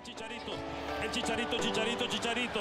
[0.00, 0.52] El Chicharito,
[1.02, 2.60] el Chicharito, Chicharito, Chicharito.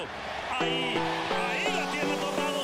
[0.59, 0.95] Ahí,
[1.39, 2.58] ahí la tiene Torrado.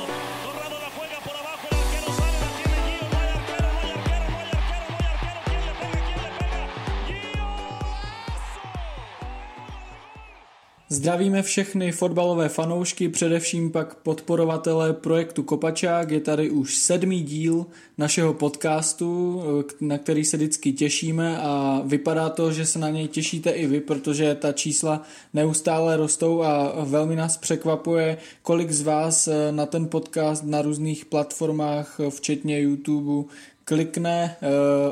[10.96, 16.12] Zdravíme všechny fotbalové fanoušky, především pak podporovatele projektu Kopačák.
[16.12, 17.66] Je tady už sedmý díl
[17.98, 19.42] našeho podcastu,
[19.82, 23.80] na který se vždycky těšíme a vypadá to, že se na něj těšíte i vy,
[23.80, 25.02] protože ta čísla
[25.34, 32.00] neustále rostou a velmi nás překvapuje, kolik z vás na ten podcast na různých platformách,
[32.10, 33.30] včetně YouTube,
[33.66, 34.36] klikne.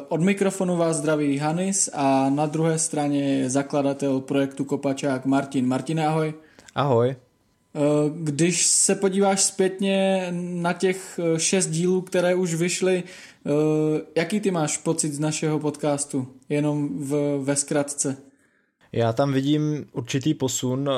[0.10, 5.68] Od mikrofonu vás zdraví Hanis a na druhé straně je zakladatel projektu Kopačák Martin.
[5.68, 6.34] Martine, ahoj.
[6.76, 7.16] Ahoj.
[8.16, 13.04] Když se podíváš zpětně na těch šest dílů, které už vyšly,
[14.16, 16.28] jaký ty máš pocit z našeho podcastu?
[16.50, 18.18] Jenom v, ve zkratce.
[18.94, 20.90] Já tam vidím určitý posun.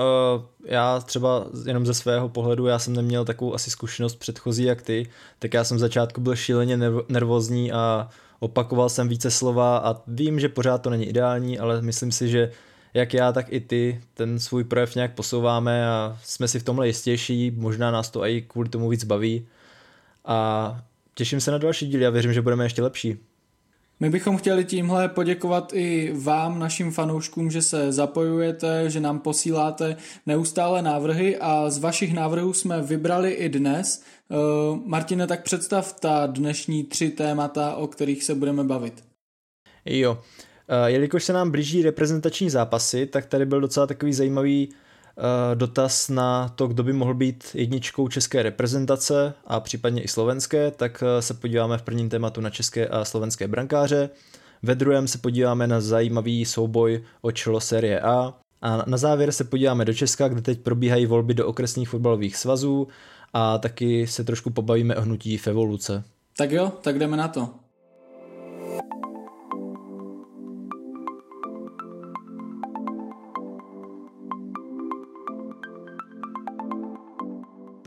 [0.65, 5.09] Já třeba jenom ze svého pohledu, já jsem neměl takovou asi zkušenost předchozí jak ty,
[5.39, 6.77] tak já jsem v začátku byl šíleně
[7.09, 12.11] nervózní a opakoval jsem více slova a vím, že pořád to není ideální, ale myslím
[12.11, 12.51] si, že
[12.93, 16.87] jak já, tak i ty ten svůj projev nějak posouváme a jsme si v tomhle
[16.87, 19.47] jistější, možná nás to i kvůli tomu víc baví
[20.25, 20.81] a
[21.13, 23.17] těším se na další díly a věřím, že budeme ještě lepší.
[23.99, 29.97] My bychom chtěli tímhle poděkovat i vám, našim fanouškům, že se zapojujete, že nám posíláte
[30.25, 34.03] neustále návrhy a z vašich návrhů jsme vybrali i dnes.
[34.85, 39.03] Martine, tak představ ta dnešní tři témata, o kterých se budeme bavit.
[39.85, 40.21] Jo,
[40.85, 44.69] jelikož se nám blíží reprezentační zápasy, tak tady byl docela takový zajímavý
[45.53, 51.03] dotaz na to, kdo by mohl být jedničkou české reprezentace a případně i slovenské, tak
[51.19, 54.09] se podíváme v prvním tématu na české a slovenské brankáře.
[54.63, 58.33] Ve druhém se podíváme na zajímavý souboj o čelo série A.
[58.61, 62.87] A na závěr se podíváme do Česka, kde teď probíhají volby do okresních fotbalových svazů
[63.33, 66.03] a taky se trošku pobavíme o hnutí v evoluce.
[66.37, 67.49] Tak jo, tak jdeme na to.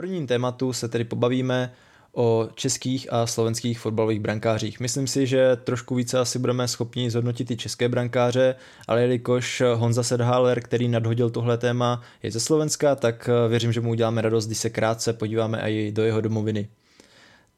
[0.09, 1.73] Prvním tématu se tedy pobavíme
[2.13, 4.81] o českých a slovenských fotbalových brankářích.
[4.81, 8.55] Myslím si, že trošku více asi budeme schopni zhodnotit i české brankáře,
[8.87, 13.91] ale jelikož Honza Sedhaler, který nadhodil tohle téma, je ze Slovenska, tak věřím, že mu
[13.91, 16.69] uděláme radost, když se krátce podíváme i do jeho domoviny.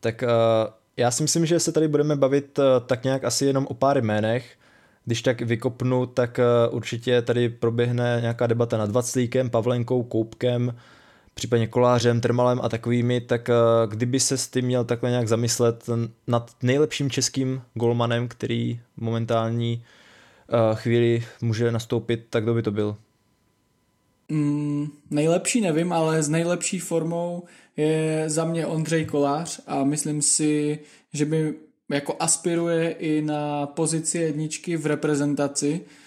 [0.00, 0.24] Tak
[0.96, 4.54] já si myslím, že se tady budeme bavit tak nějak asi jenom o pár jménech,
[5.04, 6.40] když tak vykopnu, tak
[6.70, 10.74] určitě tady proběhne nějaká debata nad Vaclíkem, Pavlenkou, Koupkem,
[11.34, 13.50] případně kolářem, termalem a takovými, tak
[13.90, 15.84] kdyby se s tím měl takhle nějak zamyslet
[16.26, 19.84] nad nejlepším českým golmanem, který momentální
[20.74, 22.96] chvíli může nastoupit, tak kdo by to byl?
[24.28, 27.44] Mm, nejlepší nevím, ale s nejlepší formou
[27.76, 30.78] je za mě Ondřej Kolář a myslím si,
[31.12, 31.54] že by
[31.88, 35.99] jako aspiruje i na pozici jedničky v reprezentaci, Eh,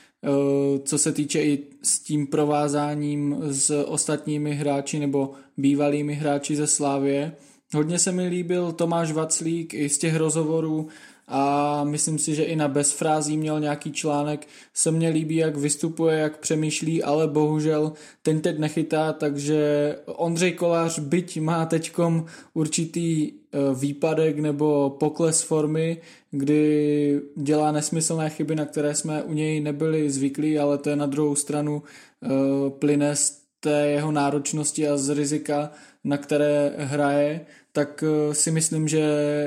[0.83, 7.35] co se týče i s tím provázáním s ostatními hráči nebo bývalými hráči ze Slávě.
[7.73, 10.87] Hodně se mi líbil Tomáš Vaclík i z těch rozhovorů
[11.27, 14.47] a myslím si, že i na bezfrází měl nějaký článek.
[14.73, 20.99] Se mně líbí, jak vystupuje, jak přemýšlí, ale bohužel ten teď nechytá, takže Ondřej Kolář
[20.99, 23.42] byť má teďkom určitý eh,
[23.73, 25.97] výpadek nebo pokles formy,
[26.31, 31.05] kdy dělá nesmyslné chyby, na které jsme u něj nebyli zvyklí, ale to je na
[31.05, 31.83] druhou stranu
[32.23, 32.29] eh,
[32.69, 35.71] plyne z té jeho náročnosti a z rizika,
[36.03, 38.99] na které hraje, tak eh, si myslím, že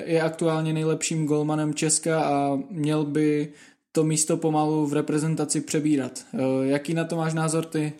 [0.07, 3.49] je aktuálně nejlepším golmanem Česka a měl by
[3.93, 6.25] to místo pomalu v reprezentaci přebírat.
[6.35, 7.93] Eh, jaký na to máš názor ty?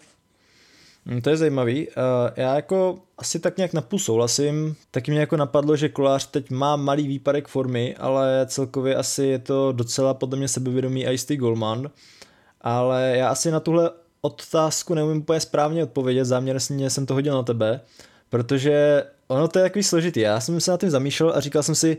[1.07, 1.89] Hm, to je zajímavý.
[2.37, 4.77] Já jako asi tak nějak napůl souhlasím.
[4.91, 9.39] Taky mě jako napadlo, že Kolář teď má malý výpadek formy, ale celkově asi je
[9.39, 11.91] to docela podle mě sebevědomý jistý golman.
[12.61, 13.91] Ale já asi na tuhle
[14.21, 17.81] otázku neumím úplně správně odpovědět, záměrně jsem to hodil na tebe,
[18.31, 20.21] protože ono to je takový složitý.
[20.21, 21.99] Já jsem se na tím zamýšlel a říkal jsem si,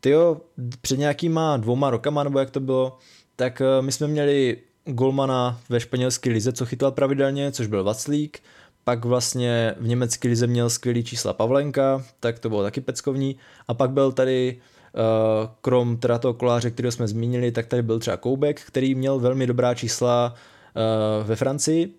[0.00, 0.40] tyjo,
[0.80, 2.98] před nějakýma dvouma rokama, nebo jak to bylo,
[3.36, 8.38] tak eh, my jsme měli golmana ve španělské lize, co chytal pravidelně, což byl Vaclík,
[8.84, 13.36] pak vlastně v německé lize měl skvělý čísla Pavlenka, tak to bylo taky peckovní,
[13.68, 14.56] a pak byl tady
[14.92, 19.18] uh, krom teda toho koláře, kterého jsme zmínili, tak tady byl třeba Koubek, který měl
[19.18, 21.94] velmi dobrá čísla uh, ve Francii,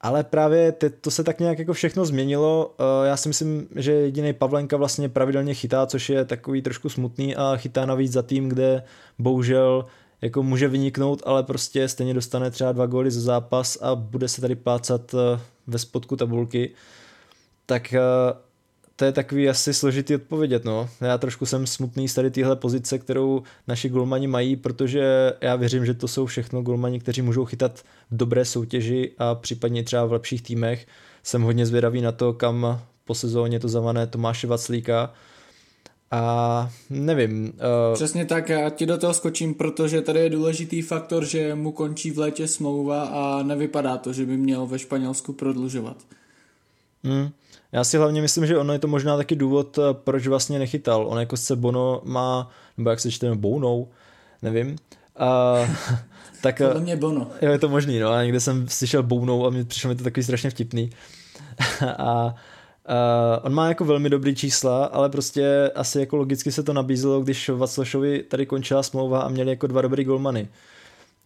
[0.00, 2.74] ale právě to se tak nějak jako všechno změnilo.
[2.80, 7.36] Uh, já si myslím, že jediný Pavlenka vlastně pravidelně chytá, což je takový trošku smutný
[7.36, 8.82] a chytá navíc za tým, kde
[9.18, 9.86] bohužel
[10.22, 14.40] jako může vyniknout, ale prostě stejně dostane třeba dva góly za zápas a bude se
[14.40, 16.70] tady plácat eh, ve spodku tabulky,
[17.66, 18.00] tak eh,
[18.96, 20.88] to je takový asi složitý odpovědět, no.
[21.00, 25.86] Já trošku jsem smutný z tady téhle pozice, kterou naši golmani mají, protože já věřím,
[25.86, 27.78] že to jsou všechno golmani, kteří můžou chytat
[28.10, 30.86] v dobré soutěži a případně třeba v lepších týmech.
[31.22, 35.12] Jsem hodně zvědavý na to, kam po sezóně to zavané Tomáše Vaclíka,
[36.10, 37.44] a nevím.
[37.44, 37.94] Uh...
[37.94, 42.10] Přesně tak, já ti do toho skočím, protože tady je důležitý faktor, že mu končí
[42.10, 45.96] v létě smlouva a nevypadá to, že by měl ve Španělsku prodlužovat.
[47.04, 47.30] Hmm.
[47.72, 51.06] Já si hlavně myslím, že ono je to možná taky důvod, eh, proč vlastně nechytal.
[51.06, 53.86] On jako se Bono má, nebo jak se čte, Bono,
[54.42, 54.76] nevím.
[55.16, 55.54] A,
[56.42, 57.30] tak, Podle eh, mě Bono.
[57.42, 58.10] Jo, je to možný, no.
[58.10, 60.90] A někde jsem slyšel Bono a mě přišlo mi to takový strašně vtipný.
[61.98, 62.34] a
[62.90, 67.20] Uh, on má jako velmi dobrý čísla, ale prostě asi jako logicky se to nabízelo,
[67.20, 70.48] když Vaclašovi tady končila smlouva a měli jako dva dobrý golmany.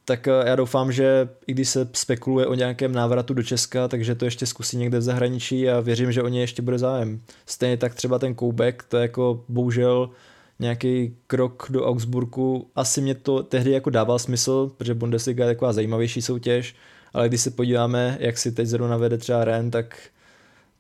[0.05, 4.15] Tak uh, já doufám, že i když se spekuluje o nějakém návratu do Česka, takže
[4.15, 7.21] to ještě zkusí někde v zahraničí a věřím, že o ně ještě bude zájem.
[7.47, 10.11] Stejně tak třeba ten Koubek, to je jako bohužel
[10.59, 12.71] nějaký krok do Augsburgu.
[12.75, 16.75] Asi mě to tehdy jako dával smysl, protože Bundesliga je taková zajímavější soutěž,
[17.13, 19.97] ale když se podíváme, jak si teď zrovna vede třeba Ren, tak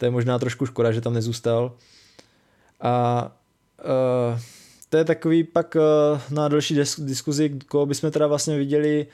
[0.05, 1.73] to je možná trošku škoda, že tam nezůstal.
[2.81, 3.37] A
[3.85, 4.39] uh,
[4.89, 9.06] to je takový pak uh, na další diskuzi, koho bychom teda vlastně viděli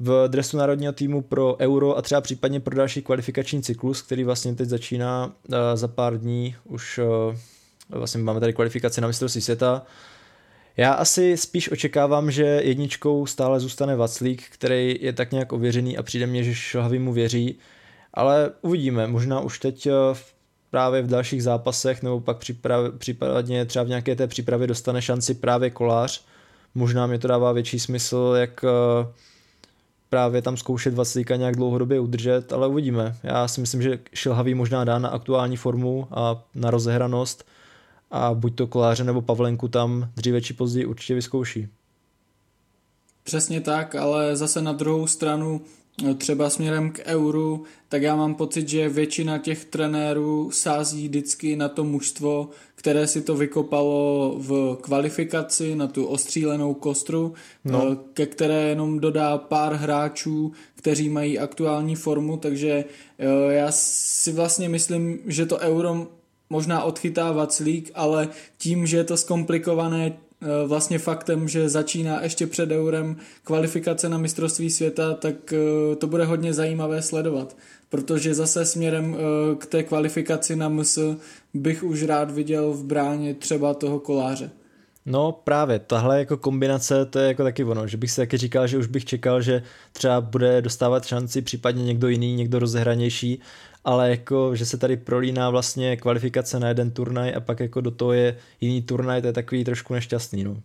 [0.00, 4.54] v dresu národního týmu pro Euro a třeba případně pro další kvalifikační cyklus, který vlastně
[4.54, 6.54] teď začíná uh, za pár dní.
[6.64, 7.36] Už uh,
[7.88, 9.82] vlastně máme tady kvalifikaci na mistrovství světa.
[10.76, 16.02] Já asi spíš očekávám, že jedničkou stále zůstane Vaclík, který je tak nějak ověřený a
[16.02, 17.58] přijde mně, že Šlhavý mu věří
[18.14, 19.92] ale uvidíme, možná už teď eh,
[20.70, 25.34] právě v dalších zápasech nebo pak připrav, případně třeba v nějaké té přípravě dostane šanci
[25.34, 26.24] právě kolář.
[26.74, 29.06] Možná mi to dává větší smysl, jak eh,
[30.08, 33.16] právě tam zkoušet Vaclíka nějak dlouhodobě udržet, ale uvidíme.
[33.22, 37.44] Já si myslím, že Šilhavý možná dá na aktuální formu a na rozehranost
[38.10, 41.68] a buď to Koláře nebo Pavlenku tam dříve či později určitě vyzkouší.
[43.24, 45.60] Přesně tak, ale zase na druhou stranu
[46.18, 51.68] třeba směrem k euru, tak já mám pocit, že většina těch trenérů sází vždycky na
[51.68, 57.92] to mužstvo, které si to vykopalo v kvalifikaci, na tu ostřílenou kostru, no.
[57.92, 62.84] Eh, ke které jenom dodá pár hráčů, kteří mají aktuální formu, takže
[63.18, 66.06] eh, já si vlastně myslím, že to euro
[66.50, 70.18] možná odchytá Vaclík, ale tím, že je to zkomplikované
[70.66, 76.24] vlastně faktem, že začíná ještě před eurem kvalifikace na mistrovství světa, tak eh, to bude
[76.24, 77.56] hodně zajímavé sledovat.
[77.88, 80.98] Protože zase směrem eh, k té kvalifikaci na MS
[81.54, 84.50] bych už rád viděl v bráně třeba toho koláře.
[85.06, 88.66] No právě, tahle jako kombinace, to je jako taky ono, že bych si taky říkal,
[88.66, 89.62] že už bych čekal, že
[89.92, 93.40] třeba bude dostávat šanci případně někdo jiný, někdo rozehranější,
[93.84, 97.90] ale jako, že se tady prolíná vlastně kvalifikace na jeden turnaj a pak jako do
[97.90, 100.56] toho je jiný turnaj, to je takový trošku nešťastný, no.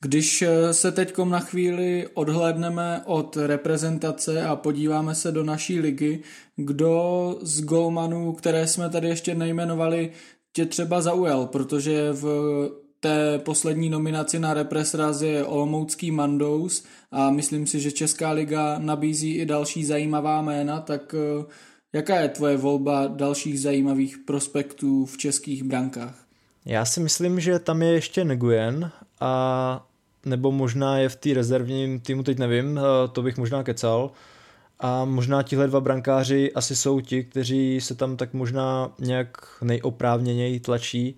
[0.00, 6.20] Když eh, se teď na chvíli odhlédneme od reprezentace a podíváme se do naší ligy,
[6.56, 10.10] kdo z golmanů, které jsme tady ještě nejmenovali,
[10.52, 17.66] tě třeba zaujal, protože v té poslední nominaci na Represraz je Olomoucký Mandous a myslím
[17.66, 21.44] si, že Česká liga nabízí i další zajímavá jména, tak eh,
[21.92, 26.14] jaká je tvoje volba dalších zajímavých prospektů v českých brankách?
[26.64, 29.86] Já si myslím, že tam je ještě Nguyen a
[30.26, 34.10] nebo možná je v té rezervním týmu, teď nevím, eh, to bych možná kecal.
[34.80, 40.60] A možná tihle dva brankáři asi jsou ti, kteří se tam tak možná nějak nejoprávněněji
[40.60, 41.16] tlačí.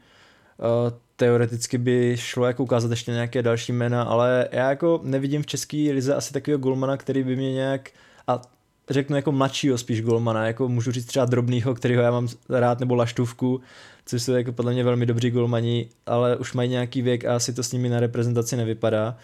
[1.16, 5.76] Teoreticky by šlo jako ukázat ještě nějaké další jména, ale já jako nevidím v české
[5.76, 7.90] lize asi takového golmana, který by mě nějak
[8.26, 8.42] a
[8.90, 12.94] řeknu jako mladšího spíš golmana, jako můžu říct třeba drobnýho, kterýho já mám rád, nebo
[12.94, 13.60] laštůvku,
[14.06, 17.52] což jsou jako podle mě velmi dobří golmani, ale už mají nějaký věk a asi
[17.52, 19.16] to s nimi na reprezentaci nevypadá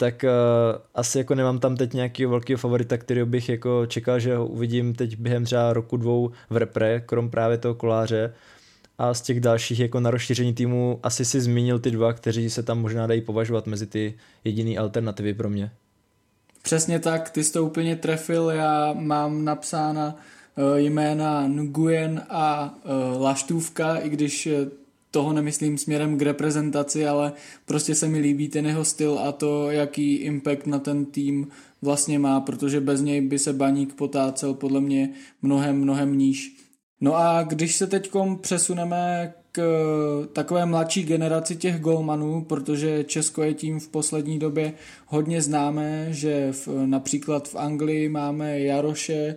[0.00, 4.36] tak uh, asi jako nemám tam teď nějakého velkého favorita, který bych jako čekal, že
[4.36, 8.34] ho uvidím teď během třeba roku dvou v repre, krom právě toho koláře.
[9.02, 12.62] A z těch dalších jako na rozšíření týmu asi si zmínil ty dva, kteří se
[12.62, 14.14] tam možná dají považovat mezi ty
[14.44, 15.70] jediný alternativy pro mě.
[16.62, 22.74] Přesně tak, ty jsi to úplně trefil, já mám napsána uh, jména Nguyen a
[23.14, 24.48] uh, Laštůvka, i když
[25.10, 27.32] toho nemyslím směrem k reprezentaci, ale
[27.66, 31.48] prostě se mi líbí ten jeho styl a to, jaký impact na ten tým
[31.82, 35.10] vlastně má, protože bez něj by se baník potácel podle mě
[35.42, 36.56] mnohem, mnohem níž.
[37.00, 39.32] No a když se teď přesuneme
[40.32, 44.72] takové mladší generaci těch golmanů, protože Česko je tím v poslední době
[45.06, 49.36] hodně známé, že v, například v Anglii máme Jaroše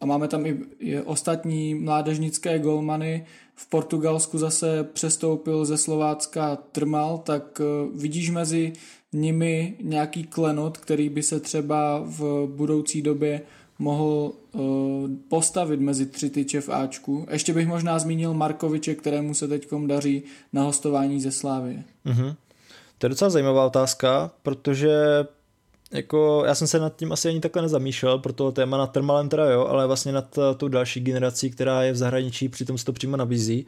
[0.00, 0.46] a máme tam
[0.78, 7.60] i ostatní mládežnické golmany, v Portugalsku zase přestoupil ze Slovácka Trmal, tak
[7.94, 8.72] vidíš mezi
[9.12, 13.40] nimi nějaký klenot, který by se třeba v budoucí době
[13.78, 14.60] mohl uh,
[15.28, 17.26] postavit mezi tři tyče v Ačku.
[17.30, 21.82] Ještě bych možná zmínil Markoviče, kterému se teď daří na hostování ze Slávy.
[22.06, 22.34] Mm-hmm.
[22.98, 24.90] To je docela zajímavá otázka, protože
[25.92, 29.28] jako já jsem se nad tím asi ani takhle nezamýšlel, pro toho téma nad Termalem
[29.28, 32.84] teda jo, ale vlastně nad eh, tou další generací, která je v zahraničí, přitom se
[32.84, 33.66] to přímo nabízí.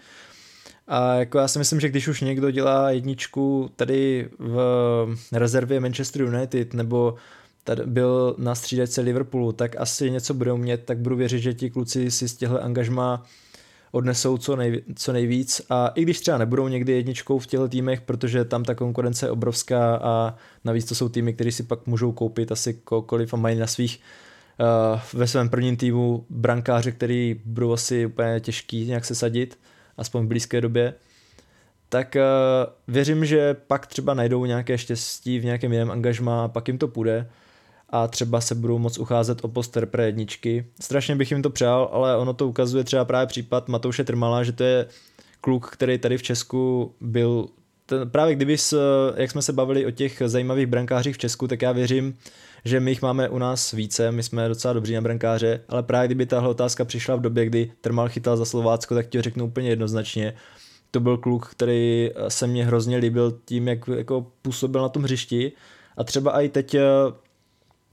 [0.89, 6.23] A jako já si myslím, že když už někdo dělá jedničku tady v rezervě Manchester
[6.23, 7.15] United nebo
[7.67, 11.71] tady byl na střídačce Liverpoolu, tak asi něco budou mít, tak budu věřit, že ti
[11.71, 13.27] kluci si z těchto angažma
[13.91, 15.63] odnesou co, nej, co nejvíc.
[15.71, 19.31] A i když třeba nebudou někdy jedničkou v těchto týmech, protože tam ta konkurence je
[19.31, 23.59] obrovská a navíc to jsou týmy, které si pak můžou koupit asi kohokoliv a mají
[23.59, 24.01] na svých
[24.61, 29.59] uh, ve svém prvním týmu brankáře, který budou asi úplně těžký nějak se sadit,
[29.97, 30.95] aspoň v blízké době,
[31.89, 36.69] tak uh, věřím, že pak třeba najdou nějaké štěstí v nějakém jiném angažmá a pak
[36.69, 37.27] jim to půjde
[37.91, 40.67] a třeba se budou moc ucházet o poster pro jedničky.
[40.81, 44.53] Strašně bych jim to přál, ale ono to ukazuje třeba právě případ Matouše Trmala, že
[44.53, 44.87] to je
[45.41, 47.49] kluk, který tady v Česku byl
[47.87, 48.57] ten, právě kdyby,
[49.17, 52.15] jak jsme se bavili o těch zajímavých brankářích v Česku, tak já věřím,
[52.65, 56.09] že my jich máme u nás více, my jsme docela dobří na brankáře, ale právě
[56.09, 59.69] kdyby tahle otázka přišla v době, kdy Trmal chytal za Slovácko, tak ti řeknu úplně
[59.69, 60.35] jednoznačně.
[60.91, 65.53] To byl kluk, který se mně hrozně líbil tím, jak jako působil na tom hřišti
[65.97, 66.77] a třeba i teď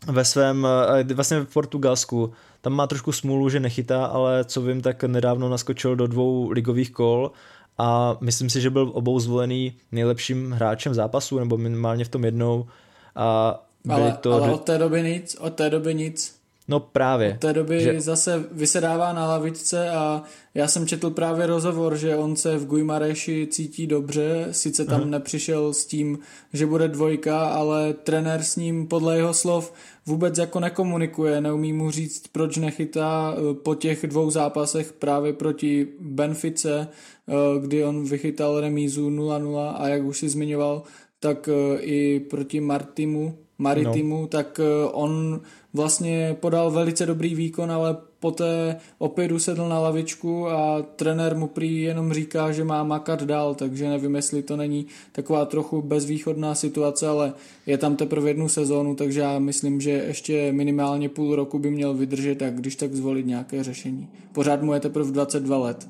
[0.08, 0.68] ve svém,
[1.00, 5.50] eh, vlastně v Portugalsku, tam má trošku smůlu, že nechytá, ale co vím, tak nedávno
[5.50, 7.32] naskočil do dvou ligových kol
[7.78, 12.68] a myslím si, že byl obou zvolený nejlepším hráčem zápasu, nebo minimálně v tom jednou.
[13.16, 16.43] A ale, to ale od té doby nic, od té doby nic.
[16.68, 17.34] No právě.
[17.34, 18.02] Od té doby že...
[18.02, 23.48] zase vysedává na lavičce a já jsem četl právě rozhovor, že on se v Guimareši
[23.52, 25.10] cítí dobře, sice tam Aha.
[25.10, 26.20] nepřišel s tím,
[26.54, 29.74] že bude dvojka, ale trenér s ním podle jeho slov
[30.06, 35.88] vůbec jako nekomunikuje, neumí mu říct, proč nechytá eh, po těch dvou zápasech právě proti
[36.00, 36.88] Benfice,
[37.28, 40.84] eh, kdy on vychytal remízu 0-0 a jak už si zmiňoval,
[41.20, 44.28] tak eh, i proti Martimu, Maritimu, no.
[44.28, 44.60] tak
[44.92, 45.42] on
[45.74, 51.82] vlastně podal velice dobrý výkon, ale poté opět usedl na lavičku a trenér mu prý
[51.82, 57.08] jenom říká, že má makat dál, takže nevím, jestli to není taková trochu bezvýchodná situace,
[57.08, 57.34] ale
[57.66, 61.94] je tam teprve jednu sezónu, takže já myslím, že ještě minimálně půl roku by měl
[61.94, 64.08] vydržet a když tak zvolit nějaké řešení.
[64.34, 65.88] Pořád mu je teprve 22 let.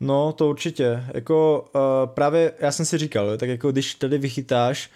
[0.00, 1.04] No, to určitě.
[1.14, 1.80] Jako uh,
[2.14, 4.90] právě já jsem si říkal, tak jako když tady vychytáš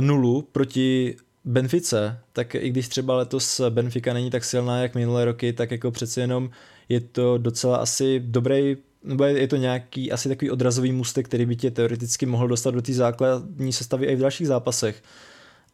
[0.00, 5.52] nulu proti Benfice, tak i když třeba letos Benfica není tak silná jak minulé roky,
[5.52, 6.50] tak jako přeci jenom
[6.88, 11.56] je to docela asi dobrý, nebo je to nějaký asi takový odrazový můstek, který by
[11.56, 15.02] tě teoreticky mohl dostat do té základní sestavy i v dalších zápasech.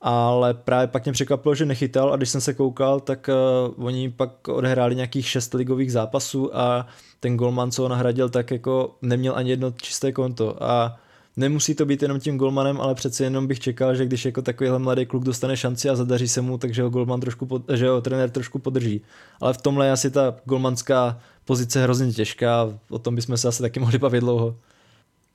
[0.00, 3.31] Ale právě pak mě překvapilo, že nechytal a když jsem se koukal, tak
[3.76, 6.87] uh, oni pak odehráli nějakých šest ligových zápasů a
[7.21, 10.97] ten golman, co ho nahradil, tak jako neměl ani jedno čisté konto a
[11.37, 14.78] nemusí to být jenom tím golmanem, ale přece jenom bych čekal, že když jako takovýhle
[14.78, 18.00] mladý kluk dostane šanci a zadaří se mu, takže ho golman trošku, pod, že ho
[18.00, 19.00] trenér trošku podrží.
[19.40, 23.62] Ale v tomhle je asi ta golmanská pozice hrozně těžká, o tom bychom se asi
[23.62, 24.57] taky mohli bavit dlouho.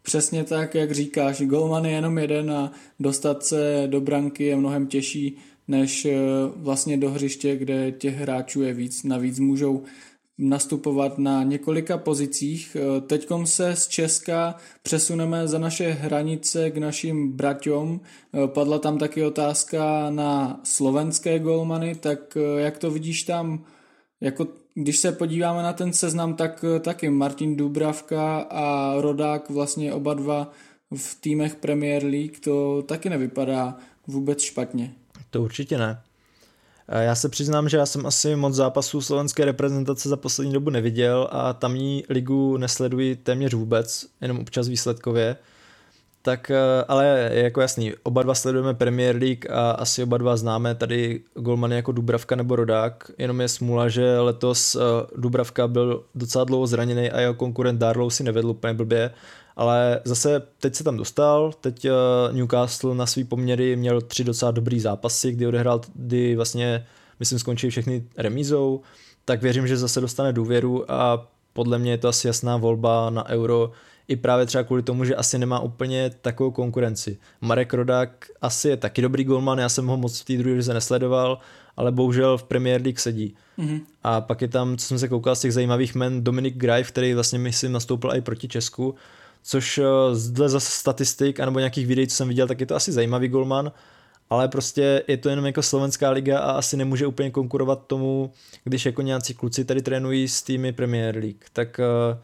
[0.04, 4.88] Přesně tak, jak říkáš, golman je jenom jeden a dostat se do branky je mnohem
[4.88, 6.20] těžší, než eh,
[6.56, 9.04] vlastně do hřiště, kde těch hráčů je víc.
[9.04, 9.84] Navíc můžou
[10.42, 12.78] nastupovat na několika pozicích.
[12.80, 18.00] Eh, teďkom se z Česka přesuneme za naše hranice k našim braťom.
[18.34, 23.66] Eh, padla tam taky otázka na slovenské golmany, tak eh, jak to vidíš tam?
[24.22, 30.14] Jako, když se podíváme na ten seznam, tak taky Martin Dubravka a Rodák vlastně oba
[30.14, 30.52] dva
[30.96, 34.94] v týmech Premier League, to taky nevypadá vůbec špatně.
[35.30, 36.02] To určitě ne.
[37.00, 41.28] Já se přiznám, že já jsem asi moc zápasů slovenské reprezentace za poslední dobu neviděl
[41.32, 45.36] a tamní ligu nesleduji téměř vůbec, jenom občas výsledkově.
[46.22, 50.38] Tak, eh, ale je jako jasný, oba dva sledujeme Premier League a asi oba dva
[50.38, 54.80] známe tady golmany jako Dubravka nebo Rodák, jenom je smůla, že letos eh,
[55.18, 59.12] Dubravka byl docela dlouho zraněný a jeho konkurent Darlow si nevedl úplně blbě,
[59.62, 61.92] ale zase teď se tam dostal, teď eh,
[62.32, 66.86] Newcastle na svý poměry měl tři docela dobrý zápasy, kdy odehrál, kdy vlastně,
[67.20, 68.82] myslím, skončili všechny remízou,
[69.26, 73.30] tak věřím, že zase dostane důvěru a podle mě je to asi jasná volba na
[73.30, 73.72] euro,
[74.08, 77.18] i právě třeba kvůli tomu, že asi nemá úplně takovou konkurenci.
[77.42, 80.74] Marek Rodák asi je taky dobrý golman, já jsem ho moc v té druhé lize
[80.74, 81.40] nesledoval,
[81.78, 83.36] ale bohužel v Premier League sedí.
[83.60, 83.82] Mm-hmm.
[84.04, 87.14] A pak je tam, co jsem se koukal z těch zajímavých men, Dominik Greif, který
[87.14, 88.96] vlastně myslím nastoupil i proti Česku,
[89.44, 89.84] což eh,
[90.30, 93.72] dle zase statistik anebo nějakých videí, co jsem viděl, tak je to asi zajímavý golman,
[94.30, 98.32] ale prostě je to jenom jako slovenská liga a asi nemůže úplně konkurovat tomu,
[98.64, 101.46] když jako nějací kluci tady trénují s týmy Premier League.
[101.54, 102.18] Tak uh,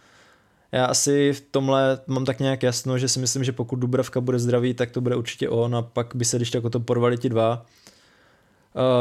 [0.71, 4.39] já asi v tomhle mám tak nějak jasno, že si myslím, že pokud Dubravka bude
[4.39, 7.17] zdravý, tak to bude určitě on a pak by se když tak o to porvali
[7.17, 7.65] ti dva.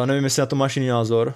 [0.00, 1.34] Uh, nevím, jestli na to máš jiný názor.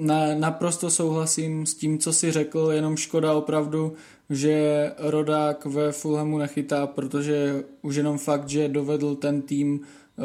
[0.00, 3.92] Na, naprosto souhlasím s tím, co si řekl, jenom škoda opravdu,
[4.30, 10.24] že Rodák ve Fulhamu nechytá, protože už jenom fakt, že dovedl ten tým uh,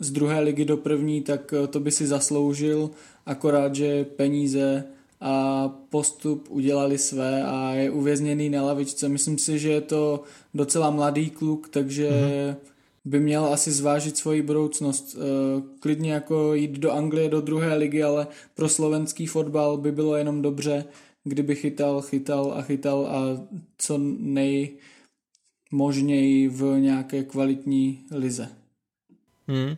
[0.00, 2.90] z druhé ligy do první, tak uh, to by si zasloužil,
[3.26, 4.84] akorát, že peníze
[5.20, 9.08] a postup udělali své a je uvězněný na lavičce.
[9.08, 10.22] Myslím si, že je to
[10.54, 12.69] docela mladý kluk, takže mm-hmm.
[13.04, 15.16] By měl asi zvážit svoji budoucnost.
[15.16, 15.20] Eh,
[15.80, 20.42] klidně jako jít do Anglie, do druhé ligy, ale pro slovenský fotbal by bylo jenom
[20.42, 20.84] dobře,
[21.24, 23.20] kdyby chytal, chytal a chytal a
[23.78, 23.98] co
[25.72, 28.48] nejmožněji v nějaké kvalitní lize.
[29.48, 29.76] Hmm.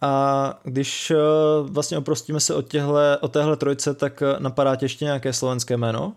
[0.00, 1.16] A když eh,
[1.62, 5.76] vlastně oprostíme se od, těhle, od téhle trojce, tak eh, napadá tě ještě nějaké slovenské
[5.76, 6.14] jméno?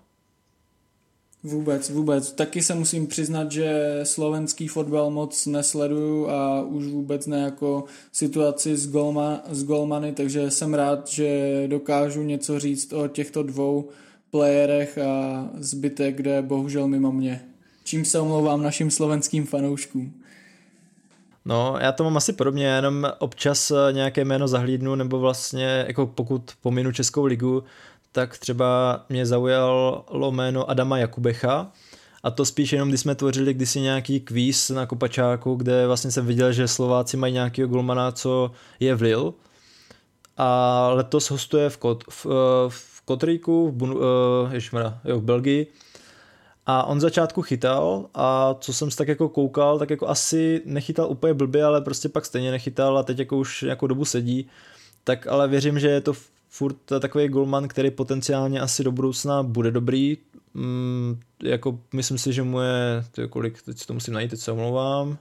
[1.44, 2.32] Vůbec, vůbec.
[2.32, 8.78] Taky se musím přiznat, že slovenský fotbal moc nesleduju a už vůbec ne jako situaci
[8.78, 13.90] s, golma, s golmany, takže jsem rád, že dokážu něco říct o těchto dvou
[14.32, 17.42] playerech a zbytek, kde bohužel mimo mě.
[17.84, 20.14] Čím se omlouvám našim slovenským fanouškům.
[21.46, 26.08] No, já to mám asi podobně, jenom občas eh, nějaké jméno zahlídnu, nebo vlastně, jako
[26.08, 27.64] pokud pominu Českou ligu,
[28.12, 31.72] tak třeba mě zaujalo jméno Adama Jakubecha,
[32.24, 36.26] a to spíš jenom, když jsme tvořili kdysi nějaký kvíz na Kopačáku, kde vlastně jsem
[36.26, 39.32] viděl, že Slováci mají nějakého golmana, co je v Lille.
[40.38, 45.24] A letos hostuje v, Kot, v, eh, v Kotríku, v, Bun, uh, ježmara, jo, v
[45.24, 45.68] Belgii
[46.72, 51.34] a on začátku chytal a co jsem tak jako koukal, tak jako asi nechytal úplně
[51.34, 54.50] blbě, ale prostě pak stejně nechytal a teď jako už nějakou dobu sedí.
[55.04, 56.14] Tak ale věřím, že je to
[56.50, 60.18] furt takový golman, který potenciálně asi do budoucna bude dobrý.
[60.54, 64.32] Mm, jako myslím si, že mu je, to je kolik, teď si to musím najít,
[64.32, 65.18] teď se omlouvám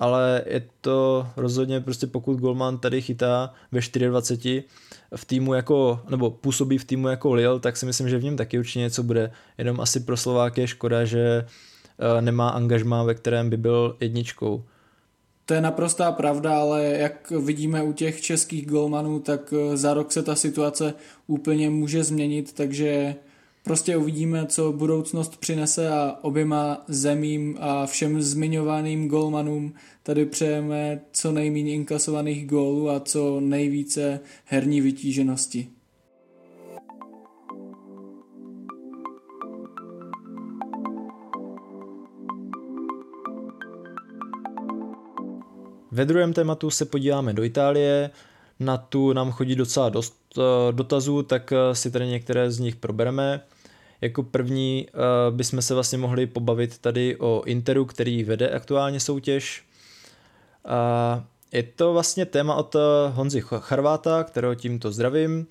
[0.00, 4.64] ale je to rozhodně prostě pokud Golman tady chytá ve 24
[5.16, 8.36] v týmu jako, nebo působí v týmu jako Lille, tak si myslím, že v něm
[8.36, 9.30] taky určitě něco bude.
[9.58, 11.46] Jenom asi pro Slováky je škoda, že
[12.18, 14.64] eh, nemá angažmá, ve kterém by byl jedničkou.
[15.50, 20.12] To je naprostá pravda, ale jak vidíme u těch českých golmanů, tak eh, za rok
[20.12, 20.94] se ta situace
[21.26, 23.14] úplně může změnit, takže
[23.64, 31.32] Prostě uvidíme, co budoucnost přinese a oběma zemím a všem zmiňovaným golmanům tady přejeme co
[31.32, 35.68] nejméně inkasovaných gólů a co nejvíce herní vytíženosti.
[45.92, 48.10] Ve druhém tématu se podíváme do Itálie.
[48.60, 52.76] Na tu nám chodí docela dost eh, dotazů, tak eh, si tady některé z nich
[52.76, 53.40] probereme.
[54.02, 59.64] Jako první uh, bychom se vlastně mohli pobavit tady o Interu, který vede aktuálně soutěž.
[61.52, 62.76] Je to vlastně téma od
[63.12, 65.46] Honzy Charváta, kterého tímto zdravím.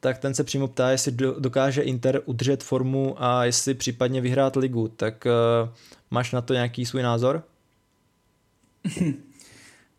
[0.00, 4.88] Tak ten se přímo ptá, jestli dokáže Inter udržet formu a jestli případně vyhrát ligu.
[4.88, 5.26] Tak
[6.10, 7.42] máš na to nějaký svůj názor?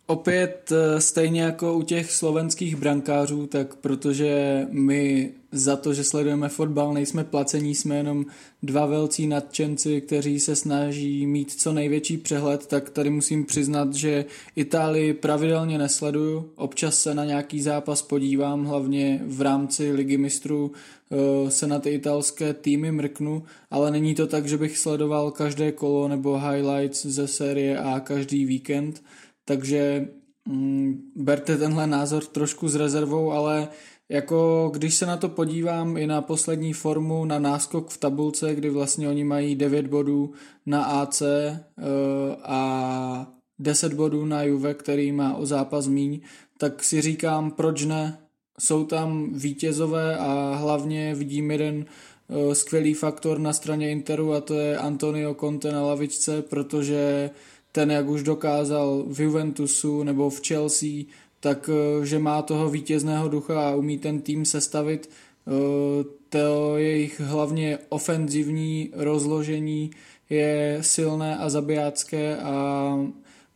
[0.09, 6.49] Opět eh, stejně jako u těch slovenských brankářů, tak protože my za to, že sledujeme
[6.49, 8.25] fotbal, nejsme placení, jsme jenom
[8.63, 14.25] dva velcí nadčenci, kteří se snaží mít co největší přehled, tak tady musím přiznat, že
[14.55, 16.49] Itálii pravidelně nesleduju.
[16.55, 20.71] Občas se na nějaký zápas podívám, hlavně v rámci ligy mistrů
[21.11, 25.71] eh, se na ty italské týmy mrknu, ale není to tak, že bych sledoval každé
[25.71, 29.01] kolo nebo highlights ze série A každý víkend
[29.49, 30.07] takže
[30.47, 33.67] mm, berte tenhle názor trošku s rezervou, ale
[34.09, 38.69] jako když se na to podívám i na poslední formu, na náskok v tabulce, kdy
[38.69, 40.33] vlastně oni mají 9 bodů
[40.65, 41.21] na AC
[42.43, 46.21] a 10 bodů na Juve, který má o zápas míň,
[46.57, 48.17] tak si říkám, proč ne?
[48.59, 51.85] Jsou tam vítězové a hlavně vidím jeden
[52.27, 57.29] uh, skvělý faktor na straně Interu a to je Antonio Conte na lavičce, protože
[57.79, 60.89] ten, jak už dokázal v Juventusu nebo v Chelsea,
[61.39, 65.09] tak eh, že má toho vítězného ducha a umí ten tým sestavit.
[66.29, 69.91] to jejich hlavně ofenzivní rozložení
[70.29, 72.55] je silné a zabijácké a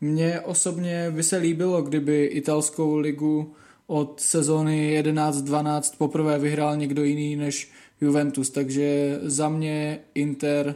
[0.02, 3.54] mně osobně by se líbilo, kdyby italskou ligu
[3.88, 10.76] od sezóny 11-12 poprvé vyhrál někdo jiný než Juventus, takže za mě Inter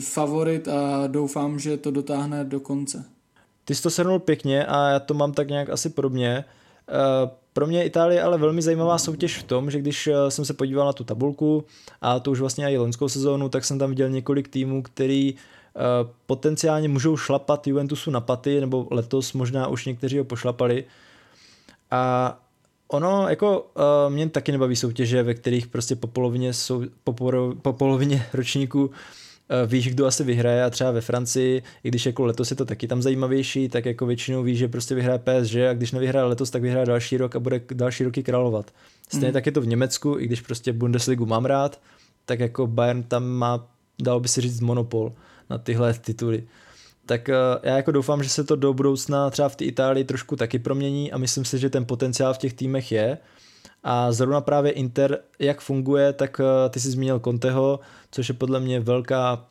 [0.00, 3.04] favorit a doufám, že to dotáhne do konce.
[3.64, 6.44] Ty jsi to shrnul pěkně a já to mám tak nějak asi podobně.
[6.88, 10.54] Eh, pro mě Itálie ale velmi zajímavá soutěž v tom, že když eh, jsem se
[10.54, 11.64] podíval na tu tabulku
[12.00, 15.80] a to už vlastně i loňskou sezónu, tak jsem tam viděl několik týmů, který eh,
[16.26, 20.84] potenciálně můžou šlapat Juventusu na paty, nebo letos možná už někteří ho pošlapali.
[21.90, 22.38] A
[22.88, 23.70] ono, jako
[24.08, 27.12] mě taky nebaví soutěže, ve kterých prostě po polovině, sou, po,
[27.62, 28.90] po polovině ročníku
[29.66, 32.88] víš, kdo asi vyhraje a třeba ve Francii, i když jako letos je to taky
[32.88, 36.62] tam zajímavější, tak jako většinou víš, že prostě vyhraje PSG a když nevyhraje letos, tak
[36.62, 38.70] vyhraje další rok a bude další roky královat.
[39.08, 39.32] Stejně mm.
[39.32, 41.80] tak je to v Německu, i když prostě Bundesligu mám rád,
[42.24, 43.68] tak jako Bayern tam má,
[44.02, 45.12] dalo by si říct, monopol
[45.50, 46.44] na tyhle tituly.
[47.06, 50.36] Tak uh, já jako doufám, že se to do budoucna třeba v té Itálii trošku
[50.36, 53.18] taky promění a myslím si, že ten potenciál v těch týmech je.
[53.82, 58.60] A zrovna právě Inter, jak funguje, tak uh, ty jsi zmínil Conteho, což je podle
[58.60, 59.46] mě velká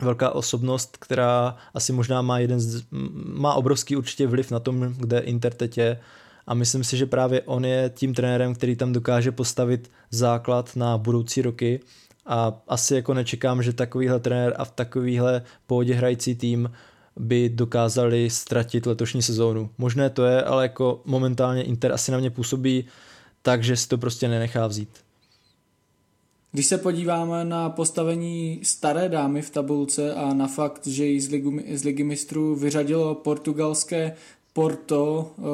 [0.00, 2.84] velká osobnost, která asi možná má jeden z,
[3.24, 6.00] má obrovský určitě vliv na tom, kde Inter teď je
[6.46, 10.98] a myslím si, že právě on je tím trenérem, který tam dokáže postavit základ na
[10.98, 11.80] budoucí roky
[12.26, 16.70] a asi jako nečekám, že takovýhle trenér a v takovýhle pohodě hrající tým
[17.16, 19.70] by dokázali ztratit letošní sezónu.
[19.78, 22.84] Možné to je, ale jako momentálně Inter asi na mě působí
[23.42, 24.88] tak, že si to prostě nenechá vzít.
[26.52, 31.28] Když se podíváme na postavení staré dámy v tabulce a na fakt, že ji z,
[31.28, 34.16] ligu, z ligy mistrů vyřadilo portugalské
[34.52, 35.44] Porto, uh,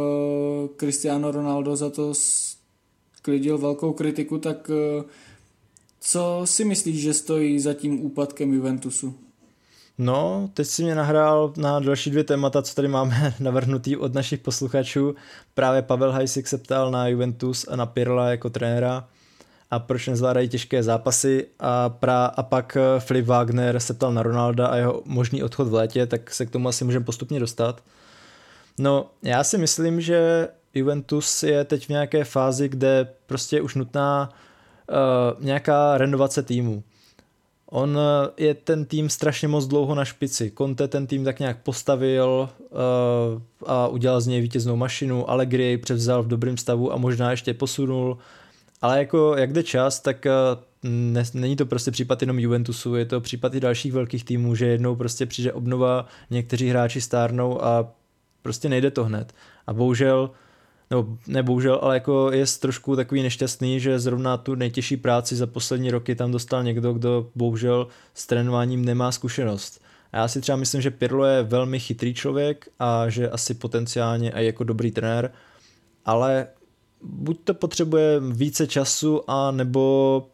[0.76, 2.14] Cristiano Ronaldo za to
[3.16, 5.04] sklidil velkou kritiku, tak uh,
[6.00, 9.14] co si myslíš, že stojí za tím úpadkem Juventusu?
[9.98, 14.40] No, teď si mě nahrál na další dvě témata, co tady máme navrhnutý od našich
[14.40, 15.14] posluchačů.
[15.54, 19.08] Právě Pavel Hajsik se ptal na Juventus a na Pirla jako trenéra
[19.70, 24.22] a proč nezvládají těžké zápasy a, pra, a pak eh, Filip Wagner se ptal na
[24.22, 27.82] Ronalda a jeho možný odchod v létě, tak se k tomu asi můžeme postupně dostat.
[28.78, 34.28] No, já si myslím, že Juventus je teď v nějaké fázi, kde prostě už nutná
[34.28, 36.82] uh, nějaká renovace týmu.
[37.74, 40.52] On eh, je ten tým strašně moc dlouho na špici.
[40.58, 45.30] Conte ten tým tak nějak postavil uh, a udělal z něj vítěznou mašinu.
[45.30, 48.18] Allegri jej převzal v dobrém stavu a možná ještě posunul
[48.84, 50.32] ale jako jak jde čas, tak eh,
[50.82, 54.66] ne, není to prostě případ jenom Juventusu, je to případ i dalších velkých týmů, že
[54.66, 57.92] jednou prostě přijde obnova, někteří hráči stárnou a
[58.42, 59.32] prostě nejde to hned.
[59.66, 60.30] A bohužel,
[60.90, 65.46] nebo ne bohužel, ale jako je trošku takový nešťastný, že zrovna tu nejtěžší práci za
[65.46, 69.80] poslední roky tam dostal někdo, kdo bohužel s trénováním nemá zkušenost.
[70.12, 74.30] A já si třeba myslím, že Pirlo je velmi chytrý člověk a že asi potenciálně
[74.30, 75.32] i jako dobrý trenér,
[76.04, 76.46] ale
[77.02, 80.26] buď to potřebuje více času a nebo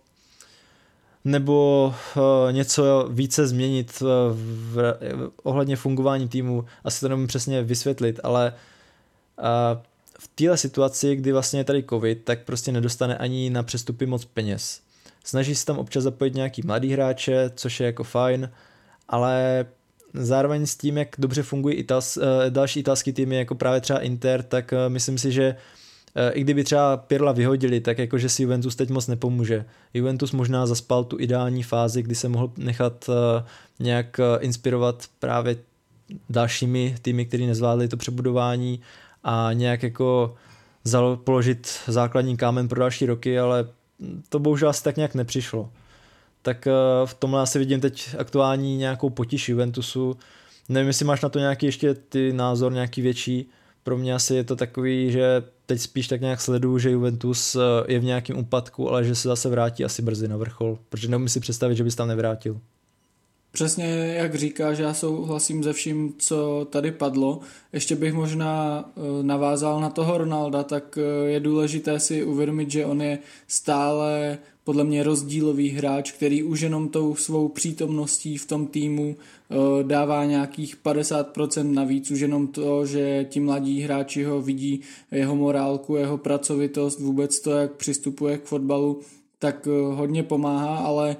[1.24, 6.64] nebo uh, něco více změnit uh, v, v, ohledně fungování týmu.
[6.84, 8.52] Asi to nemůžu přesně vysvětlit, ale
[10.20, 14.24] v téhle situaci, kdy vlastně je tady covid, tak prostě nedostane ani na přestupy moc
[14.24, 14.80] peněz.
[15.24, 18.50] Snaží se tam občas zapojit nějaký mladý hráče, což je jako fajn,
[19.08, 19.66] ale
[20.14, 24.42] zároveň s tím, jak dobře fungují itals, uh, další italský týmy, jako právě třeba Inter,
[24.42, 25.56] tak uh, myslím si, že
[26.14, 29.64] Eh, i kdyby třeba Pirla vyhodili, tak jakože si Juventus teď moc nepomůže.
[29.94, 33.44] Juventus možná zaspal tu ideální fázi, kdy se mohl nechat eh,
[33.80, 35.56] nějak eh, inspirovat právě
[36.30, 38.80] dalšími týmy, který nezvládli to přebudování
[39.24, 40.34] a nějak jako
[41.24, 43.68] položit základní kámen pro další roky, ale
[44.28, 45.70] to bohužel asi tak nějak nepřišlo.
[46.42, 46.68] Tak
[47.04, 50.16] v tomhle asi vidím teď aktuální nějakou potiš Juventusu.
[50.68, 53.50] Nevím, jestli máš na to nějaký ještě ty názor, nějaký větší.
[53.82, 57.60] Pro mě asi je to takový, že teď spíš tak nějak sleduju, že Juventus eh,
[57.92, 61.28] je v nějakém úpadku, ale že se zase vrátí asi brzy na vrchol, protože neumím
[61.28, 62.60] si představit, že bys tam nevrátil.
[63.52, 67.40] Přesně jak říkáš, já souhlasím se vším, co tady padlo.
[67.72, 72.86] Ještě bych možná eh, navázal na toho Ronalda, tak eh, je důležité si uvědomit, že
[72.86, 78.66] on je stále podle mě rozdílový hráč, který už jenom tou svou přítomností v tom
[78.66, 84.80] týmu eh, dává nějakých 50% navíc, už jenom to, že ti mladí hráči ho vidí,
[85.12, 89.00] jeho morálku, jeho pracovitost, vůbec to, jak přistupuje k fotbalu,
[89.38, 91.16] tak hodně pomáhá, ale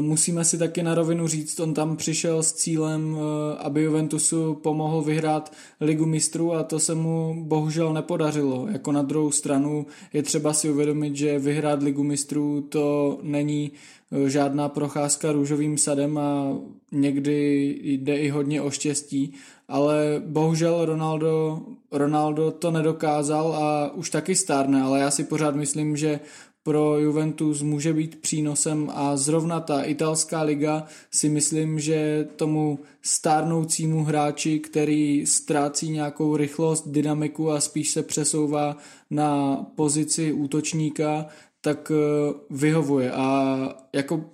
[0.00, 5.02] musíme si taky na rovinu říct, on tam přišel s cílem, eh, aby Juventusu pomohl
[5.02, 8.68] vyhrát ligu mistrů a to se mu bohužel nepodařilo.
[8.72, 13.72] Jako na druhou stranu je třeba si uvědomit, že vyhrát ligu mistrů to není
[14.12, 16.56] eh, žádná procházka růžovým sadem a
[16.92, 19.34] někdy jde i hodně o štěstí,
[19.68, 21.60] ale bohužel Ronaldo,
[21.92, 26.20] Ronaldo to nedokázal a už taky stárne, ale já si pořád myslím, že
[26.62, 34.04] pro Juventus může být přínosem a zrovna ta italská liga si myslím, že tomu stárnoucímu
[34.04, 38.76] hráči, který ztrácí nějakou rychlost, dynamiku a spíš se přesouvá
[39.10, 41.26] na pozici útočníka,
[41.60, 43.12] tak eh, vyhovuje.
[43.12, 43.56] A
[43.92, 44.24] jako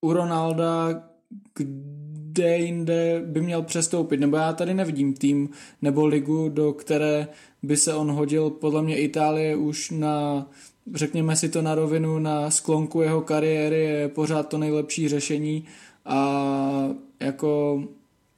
[0.00, 1.02] u Ronalda,
[1.54, 5.48] kde jinde by měl přestoupit, nebo já tady nevidím tým
[5.82, 7.28] nebo ligu, do které
[7.62, 10.46] by se on hodil, podle mě Itálie už na
[10.94, 15.64] řekněme si to na rovinu, na sklonku jeho kariéry je pořád to nejlepší řešení
[16.04, 17.82] a jako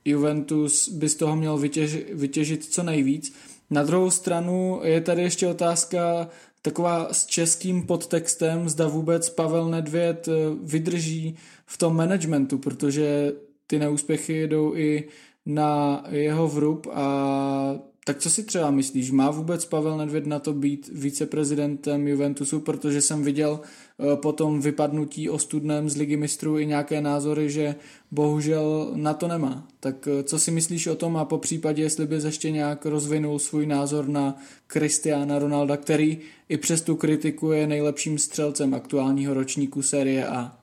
[0.04, 3.34] Juventus by z toho měl vytěž, vytěžit co nejvíc.
[3.70, 6.28] Na druhou stranu je tady ještě otázka
[6.62, 11.36] taková s českým podtextem, zda vůbec Pavel Nedvěd eh, vydrží
[11.66, 13.32] v tom managementu, protože
[13.66, 15.08] ty neúspěchy jdou i
[15.46, 20.52] na jeho vrub a tak co si třeba myslíš, má vůbec Pavel Nedvěd na to
[20.52, 26.66] být viceprezidentem Juventusu, protože jsem viděl eh, po tom vypadnutí ostudném z ligy mistrů i
[26.66, 27.74] nějaké názory, že
[28.10, 29.68] bohužel na to nemá.
[29.80, 33.38] Tak eh, co si myslíš o tom a po případě, jestli bys ještě nějak rozvinul
[33.38, 34.36] svůj názor na
[34.66, 40.61] Cristiana Ronalda, který i přes tu kritiku je nejlepším střelcem aktuálního ročníku série A?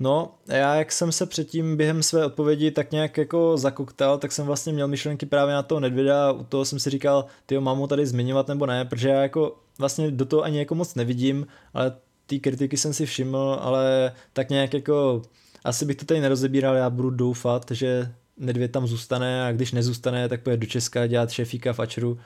[0.00, 4.46] No, já jak jsem se předtím během své odpovědi tak nějak jako zakoktal, tak jsem
[4.46, 7.78] vlastně měl myšlenky právě na toho Nedvěda a u toho jsem si říkal, ty mám
[7.78, 11.46] ho tady zmiňovat nebo ne, protože já jako vlastně do toho ani jako moc nevidím,
[11.74, 15.22] ale ty kritiky jsem si všiml, ale tak nějak jako
[15.64, 20.28] asi bych to tady nerozebíral, já budu doufat, že Nedvěd tam zůstane a když nezůstane,
[20.28, 22.18] tak půjde do Česka dělat šefíka v Ačru,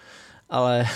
[0.50, 0.86] ale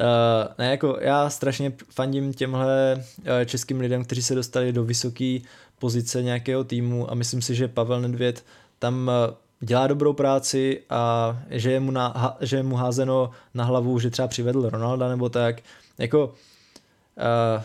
[0.00, 5.38] Uh, ne, jako já strašně fandím těmhle uh, českým lidem, kteří se dostali do vysoké
[5.78, 8.44] pozice nějakého týmu a myslím si, že Pavel Nedvěd
[8.78, 13.64] tam uh, dělá dobrou práci a že je mu, na, že je mu házeno na
[13.64, 15.60] hlavu, že třeba přivedl Ronalda nebo tak.
[15.98, 17.62] Jako, uh,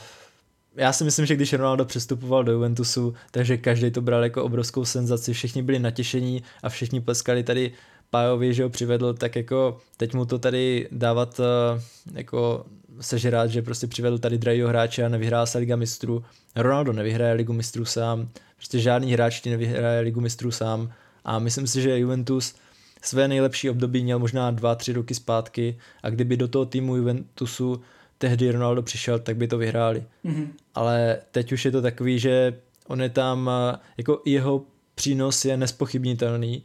[0.75, 4.85] já si myslím, že když Ronaldo přestupoval do Juventusu, takže každý to bral jako obrovskou
[4.85, 7.71] senzaci, všichni byli natěšení a všichni pleskali tady
[8.15, 11.81] Pájovi, že ho přivedl, tak jako teď mu to tady dávat eh,
[12.13, 12.65] jako
[13.01, 16.23] sežrát, že prostě přivedl tady drahýho hráče a nevyhrál se Liga mistrů.
[16.55, 20.91] Ronaldo nevyhraje Ligu mistrů sám, prostě žádný hráč ti nevyhraje Ligu mistrů sám
[21.25, 22.55] a myslím si, že Juventus
[23.01, 27.81] své nejlepší období měl možná dva, tři roky zpátky a kdyby do toho týmu Juventusu
[28.17, 30.03] tehdy Ronaldo přišel, tak by to vyhráli.
[30.25, 30.47] Mm-hmm.
[30.75, 32.53] Ale teď už je to takový, že
[32.87, 34.63] on je tam, eh, jako jeho
[34.95, 36.63] přínos je nespochybnitelný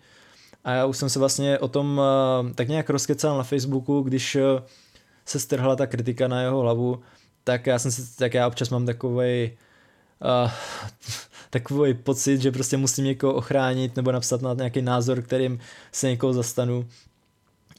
[0.64, 2.00] a já už jsem se vlastně o tom
[2.50, 4.42] eh, tak nějak rozkecal na Facebooku, když eh,
[5.26, 7.00] se strhla ta kritika na jeho hlavu,
[7.44, 9.52] tak já jsem si, tak já občas mám takový
[10.44, 10.50] uh,
[11.50, 15.58] takový pocit, že prostě musím někoho ochránit nebo napsat na nějaký názor, kterým
[15.92, 16.88] se někoho zastanu.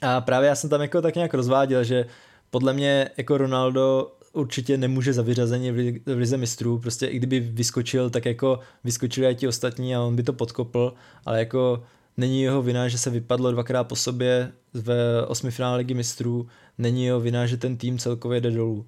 [0.02, 2.06] A právě já jsem tam jako tak nějak rozváděl, že
[2.50, 8.10] podle mě jako Ronaldo určitě nemůže za vyřazení v lize mistrů, prostě i kdyby vyskočil,
[8.10, 10.94] tak jako vyskočili i ti ostatní a on by to podkopl,
[11.26, 11.84] ale jako
[12.22, 17.20] Není jeho vina, že se vypadlo dvakrát po sobě ve osmifinále ligy mistrů, není jeho
[17.20, 18.86] vina, že ten tým celkově jde dolů.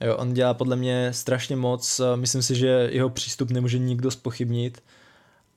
[0.00, 4.82] Jo, on dělá podle mě strašně moc, myslím si, že jeho přístup nemůže nikdo spochybnit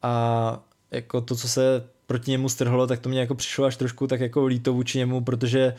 [0.02, 4.08] a jako to, co se proti němu strhlo, tak to mě jako přišlo až trošku
[4.08, 5.76] tak jako líto vůči němu, protože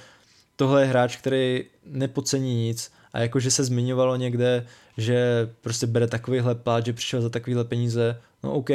[0.57, 2.93] tohle je hráč, který nepocení nic.
[3.13, 4.67] A jakože se zmiňovalo někde,
[4.97, 8.71] že prostě bere takovýhle pát, že přišel za takovýhle peníze, no OK,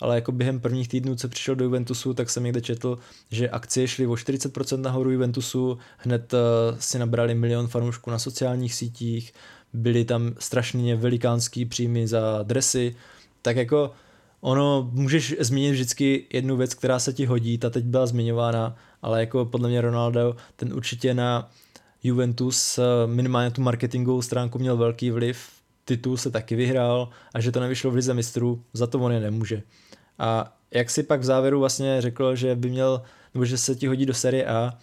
[0.00, 2.98] ale jako během prvních týdnů, co přišel do Juventusu, tak jsem někde četl,
[3.30, 6.38] že akcie šly o 40% nahoru Juventusu, hned uh,
[6.78, 9.32] si nabrali milion fanoušků na sociálních sítích,
[9.72, 12.96] byly tam strašně velikánský příjmy za dresy,
[13.42, 13.90] tak jako
[14.40, 19.20] ono, můžeš zmínit vždycky jednu věc, která se ti hodí, ta teď byla zmiňována, ale
[19.20, 21.50] jako podle mě Ronaldo, ten určitě na
[22.02, 25.48] Juventus eh, minimálně tu marketingovou stránku měl velký vliv,
[25.84, 29.20] titul se taky vyhrál a že to nevyšlo v lize mistrů, za to on je
[29.20, 29.62] nemůže.
[30.18, 33.02] A jak si pak v závěru vlastně řekl, že by měl,
[33.34, 34.78] nebo že se ti hodí do série A,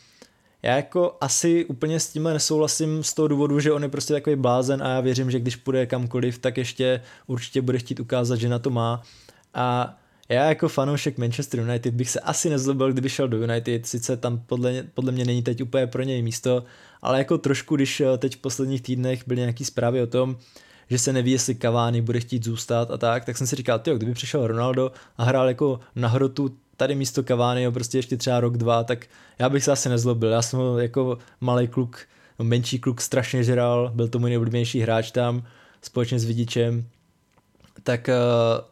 [0.63, 4.35] já jako asi úplně s tímhle nesouhlasím z toho důvodu, že on je prostě takový
[4.35, 8.49] blázen a já věřím, že když půjde kamkoliv, tak ještě určitě bude chtít ukázat, že
[8.49, 9.01] na to má.
[9.53, 9.97] A
[10.29, 14.39] já jako fanoušek Manchester United bych se asi nezlobil, kdyby šel do United, sice tam
[14.45, 16.63] podle, podle mě není teď úplně pro něj místo,
[17.01, 20.37] ale jako trošku, když teď v posledních týdnech byly nějaký zprávy o tom,
[20.91, 23.97] že se neví, jestli Cavani bude chtít zůstat a tak, tak jsem si říkal, tyjo,
[23.97, 28.57] kdyby přišel Ronaldo a hrál jako na hrotu tady místo Cavani prostě ještě třeba rok,
[28.57, 29.05] dva, tak
[29.39, 30.29] já bych se asi nezlobil.
[30.29, 31.99] Já jsem jako malý kluk,
[32.43, 35.43] menší kluk strašně žral, byl to můj nejoblíbenější hráč tam,
[35.81, 36.85] společně s Vidičem,
[37.83, 38.65] tak uh,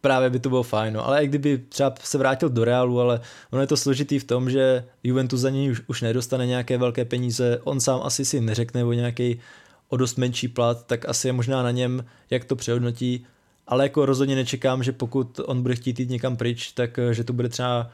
[0.00, 0.94] právě by to bylo fajn.
[0.94, 1.06] No.
[1.06, 4.50] Ale i kdyby třeba se vrátil do Realu, ale ono je to složitý v tom,
[4.50, 8.84] že Juventus za něj už, už nedostane nějaké velké peníze, on sám asi si neřekne
[8.84, 9.40] o nějaký
[9.88, 13.26] o dost menší plat, tak asi je možná na něm, jak to přehodnotí,
[13.66, 17.32] ale jako rozhodně nečekám, že pokud on bude chtít jít někam pryč, tak že to
[17.32, 17.90] bude třeba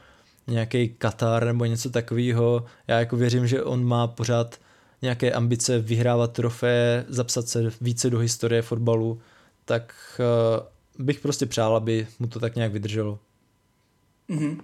[0.47, 2.65] nějaký Katar nebo něco takového.
[2.87, 4.59] Já jako věřím, že on má pořád
[5.01, 9.21] nějaké ambice vyhrávat trofé, zapsat se více do historie fotbalu,
[9.65, 9.95] tak
[10.99, 13.19] uh, bych prostě přál, aby mu to tak nějak vydrželo.
[14.29, 14.57] Mm-hmm.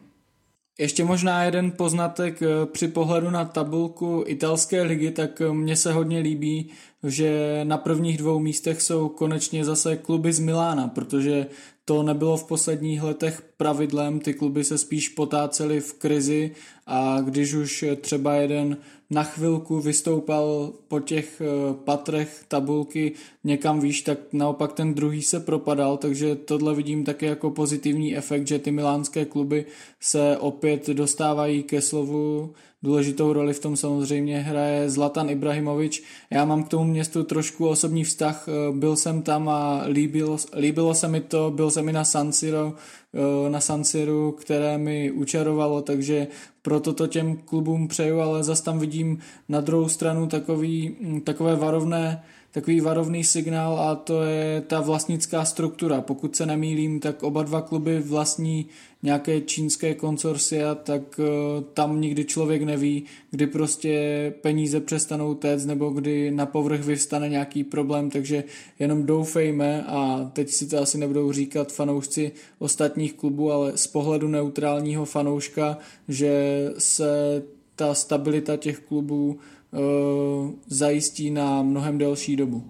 [0.79, 5.93] Ještě možná jeden poznatek eh, při pohledu na tabulku italské ligy, tak eh, mně se
[5.93, 6.69] hodně líbí,
[7.03, 11.47] že na prvních dvou místech jsou konečně zase kluby z Milána, protože
[11.85, 16.51] to nebylo v posledních letech pravidlem, ty kluby se spíš potácely v krizi
[16.87, 18.77] a když už třeba jeden
[19.09, 23.11] na chvilku vystoupal po těch eh, patrech tabulky
[23.43, 28.47] někam výš, tak naopak ten druhý se propadal, takže tohle vidím také jako pozitivní efekt,
[28.47, 29.65] že ty milánské kluby
[29.99, 36.03] se opět dostávají ke slovu Důležitou roli v tom samozřejmě hraje Zlatan Ibrahimovič.
[36.31, 40.93] Já mám k tomu městu trošku osobní vztah, eh, byl jsem tam a líbilo, líbilo
[40.93, 42.73] se mi to, byl jsem i na San Siro,
[43.13, 46.27] eh, na San Siro, které mi učarovalo, takže
[46.61, 51.55] proto to těm klubům přeju, ale zase tam vidím na druhou stranu takový, hm, takové
[51.55, 56.01] varovné takový varovný signál a to je ta vlastnická struktura.
[56.01, 58.65] Pokud se nemýlím, tak oba dva kluby vlastní
[59.03, 61.25] nějaké čínské konsorcia, tak uh,
[61.73, 67.63] tam nikdy člověk neví, kdy prostě peníze přestanou téct nebo kdy na povrch vyvstane nějaký
[67.63, 68.43] problém, takže
[68.79, 74.27] jenom doufejme a teď si to asi nebudou říkat fanoušci ostatních klubů, ale z pohledu
[74.27, 77.43] neutrálního fanouška, že se
[77.75, 79.37] ta stabilita těch klubů
[79.71, 82.63] uh, zajistí na mnohem delší dobu.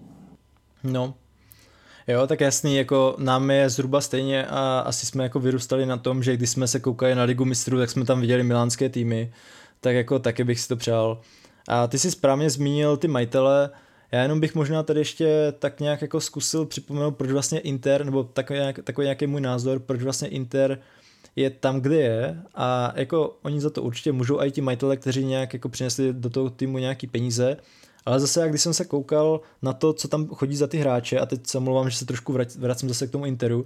[0.84, 1.14] No,
[2.10, 6.24] Jo, tak jasný, jako nám je zhruba stejně a asi jsme jako vyrůstali na tom,
[6.24, 9.34] že když jsme se koukali na Ligu mistrů, tak jsme tam viděli milánské týmy,
[9.82, 11.22] tak jako taky bych si to přál.
[11.68, 13.70] A ty si správně zmínil ty majitele,
[14.12, 18.24] já jenom bych možná tady ještě tak nějak jako zkusil připomenout, proč vlastně Inter, nebo
[18.24, 20.80] takový, takový nějaký můj názor, proč vlastně Inter
[21.36, 22.42] je tam, kde je.
[22.56, 26.30] A jako oni za to určitě můžou i ti majitele, kteří nějak jako přinesli do
[26.30, 27.58] toho týmu nějaký peníze,
[28.06, 31.26] ale zase, když jsem se koukal na to, co tam chodí za ty hráče, a
[31.26, 33.66] teď se omlouvám, že se trošku vracím zase k tomu Interu,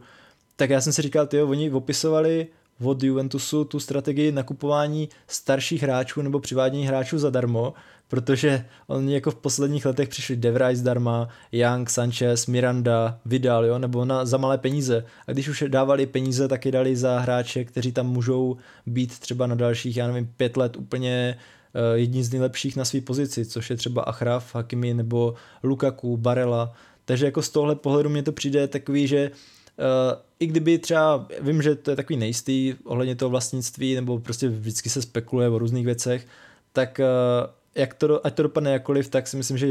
[0.55, 2.47] tak já jsem si říkal, ty oni opisovali
[2.81, 7.73] od Juventusu tu strategii nakupování starších hráčů nebo přivádění hráčů zadarmo,
[8.07, 14.05] protože oni jako v posledních letech přišli Devray zdarma, Young, Sanchez, Miranda, Vidal, jo, nebo
[14.05, 15.05] na, za malé peníze.
[15.27, 19.47] A když už dávali peníze, tak je dali za hráče, kteří tam můžou být třeba
[19.47, 21.37] na dalších, já nevím, pět let úplně
[21.75, 25.33] uh, jedni z nejlepších na své pozici, což je třeba Achraf, Hakimi nebo
[25.63, 26.73] Lukaku, Barela.
[27.05, 29.31] Takže jako z tohle pohledu mě to přijde takový, že
[29.77, 34.49] Uh, I kdyby třeba, vím, že to je takový nejistý ohledně toho vlastnictví, nebo prostě
[34.49, 36.27] vždycky se spekuluje o různých věcech,
[36.73, 39.67] tak uh, jak to, ať to dopadne jakkoliv, tak si myslím, že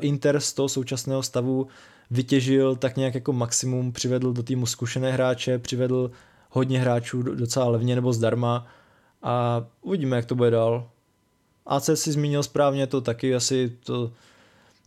[0.00, 1.66] Inter z toho současného stavu
[2.10, 6.10] vytěžil tak nějak jako maximum, přivedl do týmu zkušené hráče, přivedl
[6.50, 8.66] hodně hráčů docela levně nebo zdarma
[9.22, 10.90] a uvidíme, jak to bude dál.
[11.70, 14.12] AC si zmínil správně, to taky asi to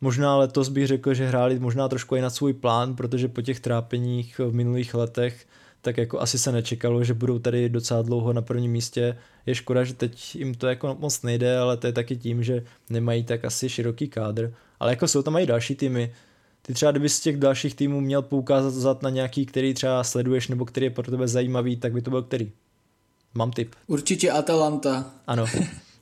[0.02, 3.60] možná letos bych řekl, že hráli možná trošku i na svůj plán, protože po těch
[3.60, 5.46] trápeních v minulých letech
[5.84, 9.18] tak jako asi se nečekalo, že budou tady docela dlouho na prvním místě.
[9.46, 12.64] Je škoda, že teď jim to jako moc nejde, ale to je taky tím, že
[12.90, 14.54] nemají tak asi široký kádr.
[14.80, 16.14] Ale jako jsou tam i další týmy.
[16.62, 20.66] Ty třeba kdyby z těch dalších týmů měl poukázat na nějaký, který třeba sleduješ nebo
[20.66, 22.52] který je pro tebe zajímavý, tak by to byl který?
[23.34, 23.76] Mám tip.
[23.88, 25.12] Určitě Atalanta.
[25.28, 25.46] Ano.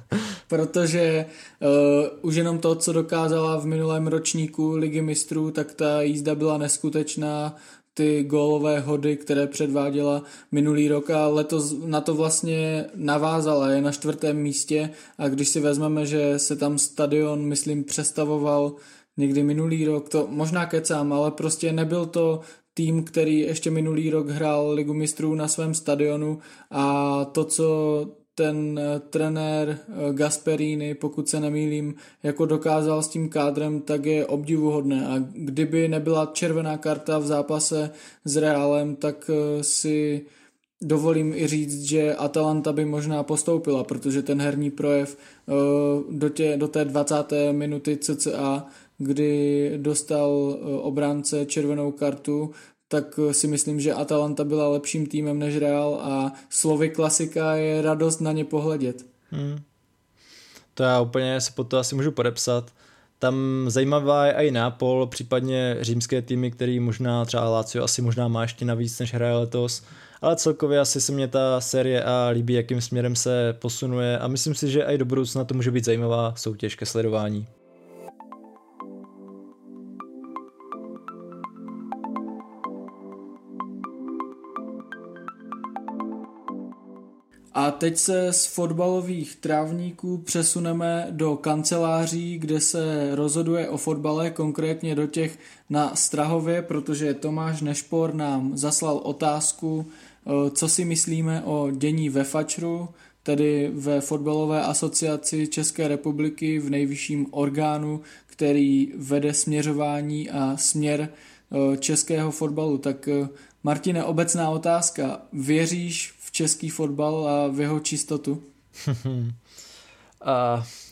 [0.48, 1.26] Protože
[1.60, 6.58] uh, už jenom to, co dokázala v minulém ročníku Ligy mistrů, tak ta jízda byla
[6.58, 7.56] neskutečná.
[7.94, 13.92] Ty gólové hody, které předváděla minulý rok a letos na to vlastně navázala, je na
[13.92, 14.90] čtvrtém místě.
[15.18, 18.74] A když si vezmeme, že se tam stadion, myslím, přestavoval
[19.16, 22.40] někdy minulý rok, to možná kecám, ale prostě nebyl to
[22.74, 26.38] tým, který ještě minulý rok hrál Ligu mistrů na svém stadionu.
[26.70, 33.28] A to, co ten eh, trenér eh, Gasperini, pokud se nemýlím, jako dokázal s tím
[33.28, 35.06] kádrem, tak je obdivuhodné.
[35.06, 37.90] A kdyby nebyla červená karta v zápase
[38.24, 40.26] s Realem, tak eh, si
[40.82, 45.18] dovolím i říct, že Atalanta by možná postoupila, protože ten herní projev
[46.10, 47.14] do, tě, do té 20.
[47.52, 48.66] minuty CCA
[48.98, 52.50] kdy dostal obránce červenou kartu,
[52.92, 58.20] tak si myslím, že Atalanta byla lepším týmem než Real a slovy klasika je radost
[58.20, 59.06] na ně pohledět.
[59.30, 59.58] Hmm.
[60.74, 62.70] To já úplně se po to asi můžu podepsat.
[63.18, 63.34] Tam
[63.68, 68.64] zajímavá je i Nápol, případně římské týmy, který možná třeba Lazio asi možná má ještě
[68.64, 69.82] navíc než hraje letos,
[70.22, 74.54] ale celkově asi se mě ta série A líbí, jakým směrem se posunuje a myslím
[74.54, 77.46] si, že i do budoucna to může být zajímavá soutěž ke sledování.
[87.62, 94.94] A teď se z fotbalových trávníků přesuneme do kanceláří, kde se rozhoduje o fotbale, konkrétně
[94.94, 95.38] do těch
[95.70, 102.24] na Strahově, protože Tomáš Nešpor nám zaslal otázku, eh, co si myslíme o dění ve
[102.24, 102.88] Fačru,
[103.22, 111.76] tedy ve fotbalové asociaci České republiky v nejvyšším orgánu, který vede směřování a směr eh,
[111.76, 112.78] českého fotbalu.
[112.78, 113.28] Tak eh,
[113.64, 115.22] Martine, obecná otázka.
[115.32, 118.42] Věříš český fotbal a v jeho čistotu?
[119.04, 119.32] uh,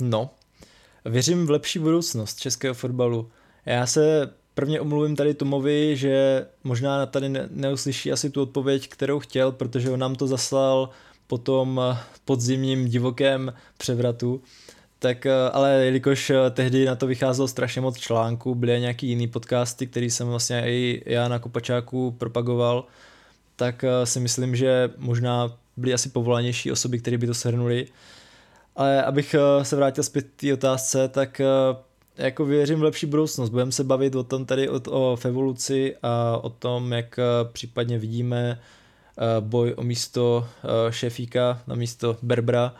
[0.01, 0.31] no,
[1.05, 3.31] věřím v lepší budoucnost českého fotbalu.
[3.67, 9.19] Já se prvně omluvím tady Tomovi, že možná tady ne- neuslyší asi tu odpověď, kterou
[9.19, 10.91] chtěl, protože on nám to zaslal
[11.27, 11.81] po tom
[12.25, 14.43] podzimním divokém převratu.
[14.99, 20.11] Tak, ale jelikož tehdy na to vycházelo strašně moc článků, byly nějaký jiný podcasty, který
[20.11, 22.85] jsem vlastně i já na Kopačáku propagoval,
[23.61, 27.87] tak eh, si myslím, že možná byly asi povolanější osoby, které by to shrnuli.
[28.77, 31.47] Ale abych eh, se vrátil zpět k té otázce, tak eh,
[32.17, 33.51] jako věřím v lepší budoucnost.
[33.51, 37.21] Budeme se bavit o tom tady o, o evoluci a o tom, jak
[37.53, 38.61] případně vidíme
[39.41, 40.49] boj o místo
[40.91, 42.75] šéfíka na místo Berbra.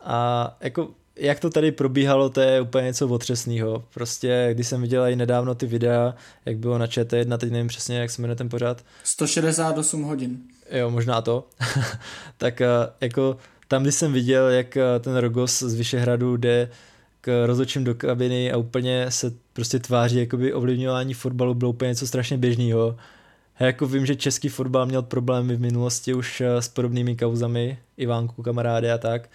[0.00, 3.84] A jako jak to tady probíhalo, to je úplně něco otřesného.
[3.94, 6.14] Prostě, když jsem viděl i nedávno ty videa,
[6.46, 8.84] jak bylo na ČT1, teď nevím přesně, jak se jmenuje ten pořád.
[9.04, 10.38] 168 hodin.
[10.70, 11.48] Jo, možná to.
[12.36, 12.66] tak eh,
[13.00, 13.36] jako
[13.68, 16.68] tam, když jsem viděl, jak eh, ten Rogos z Vyšehradu jde
[17.20, 22.06] k rozhodčím do kabiny a úplně se prostě tváří jakoby ovlivňování fotbalu bylo úplně něco
[22.06, 22.96] strašně běžného.
[23.60, 27.78] Já jako vím, že český fotbal měl problémy v minulosti už eh, s podobnými kauzami,
[27.96, 29.28] Ivánku, kamarády a tak,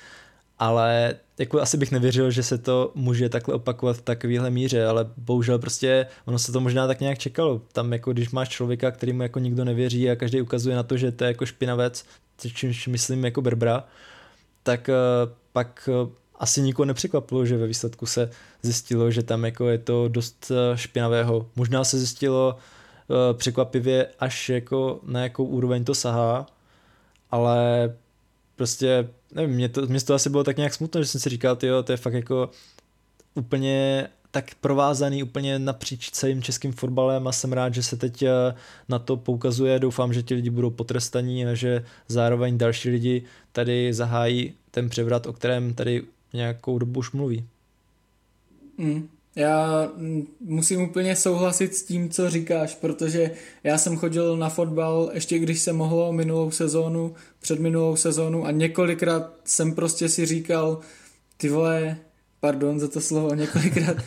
[0.60, 5.10] ale jako asi bych nevěřil, že se to může takhle opakovat v takovéhle míře, ale
[5.18, 7.62] bohužel prostě ono se to možná tak nějak čekalo.
[7.72, 10.98] Tam jako když máš člověka, který mu jako nikdo nevěří a každý ukazuje na to,
[10.98, 12.06] že to je jako špinavec,
[12.54, 13.84] čímž myslím jako Berbra,
[14.64, 18.30] tak uh, pak uh, asi nikoho nepřekvapilo, že ve výsledku se
[18.62, 21.48] zjistilo, že tam jako je to dost uh, špinavého.
[21.56, 22.58] Možná se zjistilo
[23.34, 26.46] překvapivě až jako na jakou úroveň to sahá,
[27.32, 27.94] ale
[28.56, 31.58] prostě, nevím, mě to, mě to asi bylo tak nějak smutno, že jsem si říkal,
[31.62, 32.50] jo, to je fakt jako
[33.36, 38.30] úplně tak provázaný úplně napříč celým českým fotbalem a jsem rád, že se teď eh,
[38.90, 39.80] na to poukazuje.
[39.80, 45.28] Doufám, že ti lidi budou potrestaní a že zároveň další lidi tady zahájí ten převrat,
[45.28, 46.04] o kterém tady
[46.34, 47.46] nějakou dobu už mluví.
[48.78, 49.10] Mm.
[49.36, 49.90] Já
[50.40, 53.32] musím úplně souhlasit s tím, co říkáš, protože
[53.64, 58.52] já jsem chodil na fotbal ještě když se mohlo minulou sezónu, před minulou sezónu a
[58.52, 60.80] několikrát jsem prostě si říkal,
[61.38, 61.98] ty vole,
[62.40, 63.98] pardon za to slovo, několikrát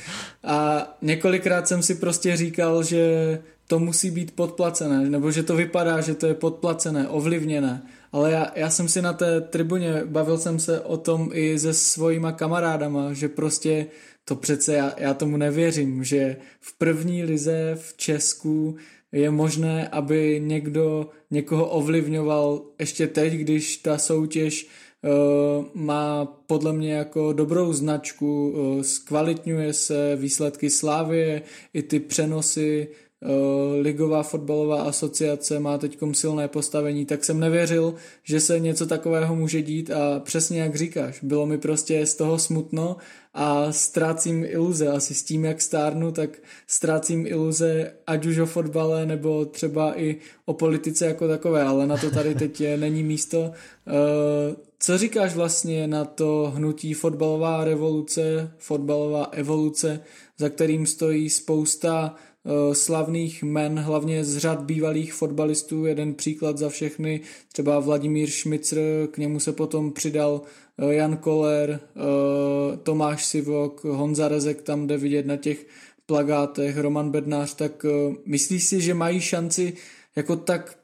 [0.45, 6.01] a několikrát jsem si prostě říkal, že to musí být podplacené, nebo že to vypadá,
[6.01, 7.83] že to je podplacené, ovlivněné.
[8.13, 11.75] Ale já, já jsem si na té tribuně, bavil jsem se o tom i se
[11.75, 13.87] svojima kamarádama, že prostě
[14.29, 18.77] to přece já, já tomu nevěřím, že v první lize v Česku
[19.13, 26.93] je možné, aby někdo někoho ovlivňoval ještě teď, když ta soutěž uh, má podle mě
[26.93, 31.43] jako dobrou značku, uh, zkvalitňuje se výsledky Slávie,
[31.75, 32.89] i ty přenosy
[33.23, 39.37] Eh, Ligová fotbalová asociace má teď silné postavení, tak jsem nevěřil, že se něco takového
[39.37, 42.97] může dít a přesně jak říkáš, bylo mi prostě z toho smutno
[43.41, 44.89] a ztrácím iluze.
[44.89, 46.31] Asi s tím, jak stárnu, tak
[46.67, 51.97] ztrácím iluze ať už o fotbale nebo třeba i o politice jako takové, ale na
[51.97, 53.51] to tady teď není místo.
[53.87, 60.01] Eh, co říkáš vlastně na to hnutí fotbalová revoluce, fotbalová evoluce,
[60.39, 62.15] za kterým stojí spousta
[62.49, 67.21] Eh, slavných men, hlavně z řad bývalých fotbalistů, jeden příklad za všechny,
[67.53, 68.79] třeba Vladimír Šmicr,
[69.11, 70.41] k němu se potom přidal
[70.79, 75.67] Jan Koller, eh, Tomáš Sivok, Honza Rezek tam jde vidět na těch
[76.07, 77.87] plagátech, Roman Bednář, tak
[78.25, 79.77] myslíš si, že mají šanci
[80.17, 80.79] jako tak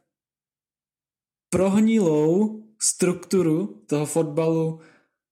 [1.50, 4.80] prohnilou strukturu toho fotbalu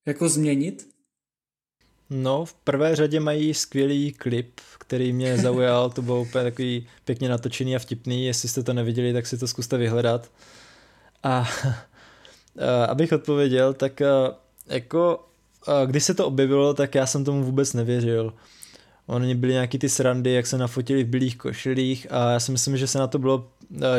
[0.06, 0.88] jako změnit?
[2.10, 7.28] No, v prvé řadě mají skvělý klip, který mě zaujal, to bylo úplně takový pěkně
[7.28, 10.30] natočený a vtipný, jestli jste to neviděli, tak si to zkuste vyhledat.
[11.22, 11.48] A
[12.88, 14.02] abych odpověděl, tak
[14.66, 15.28] jako
[15.86, 18.34] když se to objevilo, tak já jsem tomu vůbec nevěřil.
[19.06, 22.76] Oni byli nějaký ty srandy, jak se nafotili v bílých košilích a já si myslím,
[22.76, 23.48] že se na to bylo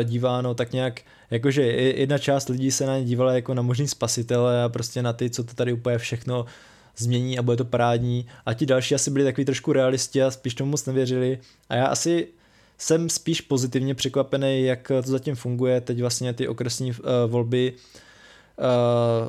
[0.04, 1.00] díváno tak nějak,
[1.30, 5.12] jakože jedna část lidí se na ně dívala jako na možný spasitele a prostě na
[5.12, 6.46] ty, co to tady úplně všechno
[6.96, 10.54] změní a bude to parádní a ti další asi byli takový trošku realisti a spíš
[10.54, 11.38] tomu moc nevěřili
[11.68, 12.28] a já asi
[12.78, 15.80] jsem spíš pozitivně překvapený, jak to zatím funguje.
[15.80, 16.96] Teď vlastně ty okresní uh,
[17.26, 17.72] volby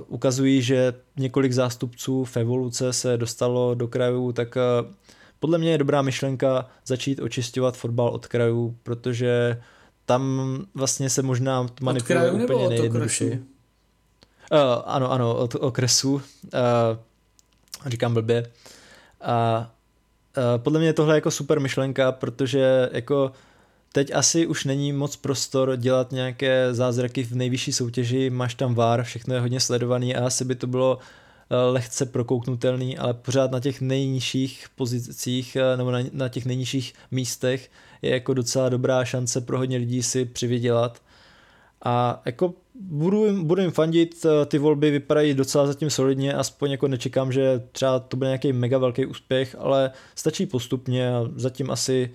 [0.08, 4.92] ukazují, že několik zástupců v evoluce se dostalo do krajů, tak uh,
[5.40, 9.62] podle mě je dobrá myšlenka začít očistovat fotbal od krajů, protože
[10.06, 10.42] tam
[10.74, 13.26] vlastně se možná manipuluje úplně nejjednodušší.
[13.32, 13.38] Uh,
[14.86, 16.14] ano, ano, od okresu.
[16.14, 16.22] Uh,
[17.86, 18.52] říkám blbě.
[19.22, 19.70] A
[20.38, 23.32] uh, podle mě je tohle jako super myšlenka, protože jako
[23.96, 29.04] teď asi už není moc prostor dělat nějaké zázraky v nejvyšší soutěži, máš tam VAR,
[29.04, 31.00] všechno je hodně sledovaný a asi by to bylo
[31.50, 36.94] Eh, lehce prokouknutelný, ale pořád na těch nejnižších pozicích eh, nebo na, na těch nejnižších
[37.12, 37.72] místech
[38.02, 41.02] je jako docela dobrá šance pro hodně lidí si přivydělat.
[41.84, 46.72] A jako budu jim, budu jim fandit, eh, ty volby vypadají docela zatím solidně, aspoň
[46.72, 51.72] jako nečekám, že třeba to bude nějaký mega velký úspěch, ale stačí postupně a zatím
[51.72, 52.12] asi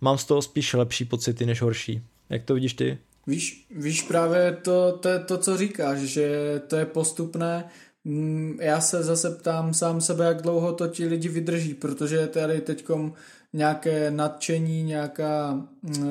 [0.00, 2.02] mám z toho spíš lepší pocity než horší.
[2.30, 2.98] Jak to vidíš ty?
[3.26, 7.64] Víš, víš právě to, to, to, co říkáš, že to je postupné,
[8.08, 12.60] Mm, já se zase ptám sám sebe, jak dlouho to ti lidi vydrží, protože tady
[12.60, 13.12] teďkom
[13.52, 16.04] nějaké nadšení, nějaká uh,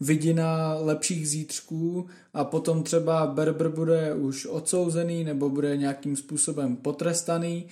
[0.00, 7.66] vidina lepších zítřků a potom třeba Berber bude už odsouzený nebo bude nějakým způsobem potrestaný,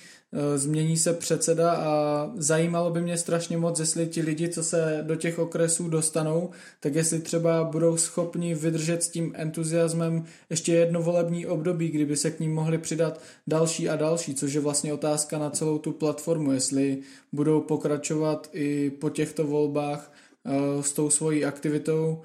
[0.55, 5.15] změní se předseda a zajímalo by mě strašně moc, jestli ti lidi, co se do
[5.15, 6.49] těch okresů dostanou,
[6.79, 12.31] tak jestli třeba budou schopni vydržet s tím entuziasmem ještě jedno volební období, kdyby se
[12.31, 16.51] k ním mohli přidat další a další, což je vlastně otázka na celou tu platformu,
[16.51, 16.97] jestli
[17.31, 20.11] budou pokračovat i po těchto volbách
[20.47, 22.21] Eh, s tou svojí aktivitou.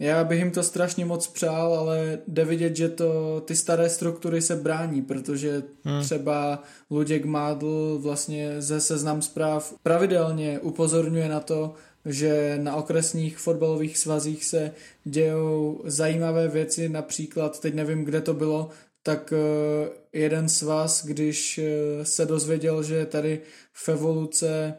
[0.00, 4.42] Já bych jim to strašně moc přál, ale jde vidět, že to, ty staré struktury
[4.42, 6.02] se brání, protože hmm.
[6.02, 11.74] třeba Luděk Mádl vlastně ze seznam zpráv pravidelně upozorňuje na to,
[12.04, 14.72] že na okresních fotbalových svazích se
[15.04, 18.68] dějou zajímavé věci, například, teď nevím, kde to bylo,
[19.02, 23.40] tak eh, jeden svaz, když eh, se dozvěděl, že tady
[23.72, 24.74] v evoluce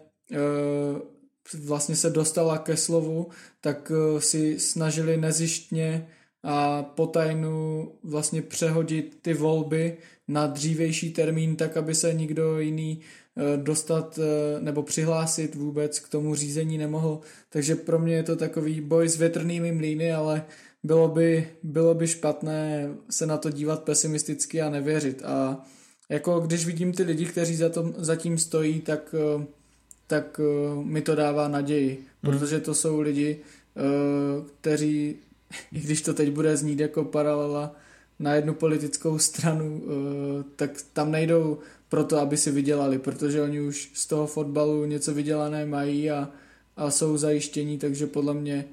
[1.63, 3.27] vlastně se dostala ke slovu,
[3.61, 6.07] tak eh, si snažili nezištně
[6.43, 13.57] a potajnu vlastně přehodit ty volby na dřívejší termín, tak aby se nikdo jiný eh,
[13.57, 17.19] dostat eh, nebo přihlásit vůbec k tomu řízení nemohl.
[17.49, 20.45] Takže pro mě je to takový boj s větrnými mlýny, ale
[20.83, 25.21] bylo by, bylo by špatné se na to dívat pesimisticky a nevěřit.
[25.25, 25.65] A
[26.09, 29.15] jako když vidím ty lidi, kteří za, tom, za tím stojí, tak
[30.12, 32.05] tak uh, mi to dává naději, hmm.
[32.22, 35.16] protože to jsou lidi, uh, kteří,
[35.72, 37.76] i když to teď bude znít jako paralela
[38.20, 39.91] na jednu politickou stranu, uh,
[40.55, 41.57] tak tam nejdou
[41.89, 46.30] proto, aby si vydělali, protože oni už z toho fotbalu něco vydělané mají a,
[46.78, 48.66] a jsou zajištění, takže podle mě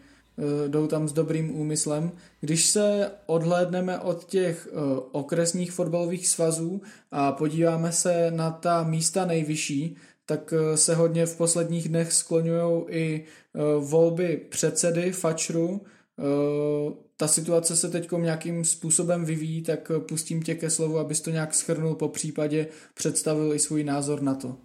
[0.68, 2.12] jdou tam s dobrým úmyslem.
[2.41, 4.68] Když se odhlédneme od těch
[5.12, 9.97] okresních fotbalových svazů a podíváme se na ta místa nejvyšší,
[10.29, 15.81] tak eh, se hodně v posledních dnech skloňují i eh, volby předsedy Fačru.
[16.18, 21.31] Eh, ta situace se teď nějakým způsobem vyvíjí, tak pustím tě ke slovu, abys to
[21.31, 24.57] nějak schrnul, po případě představil i svůj názor na to.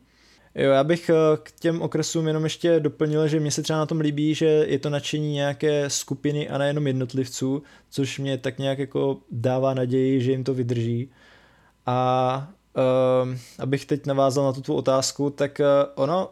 [0.55, 1.11] Jo, já bych
[1.43, 4.79] k těm okresům jenom ještě doplnil, že mě se třeba na tom líbí, že je
[4.79, 10.31] to nadšení nějaké skupiny a nejenom jednotlivců, což mě tak nějak jako dává naději, že
[10.31, 11.11] jim to vydrží.
[11.85, 16.29] A uh, abych teď navázal na tu tvou otázku, tak uh, ono,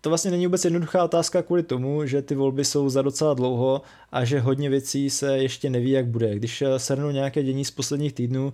[0.00, 3.82] to vlastně není vůbec jednoduchá otázka kvůli tomu, že ty volby jsou za docela dlouho
[4.12, 6.34] a že hodně věcí se ještě neví, jak bude.
[6.34, 8.52] Když eh, shrnu nějaké dění z posledních týdnů,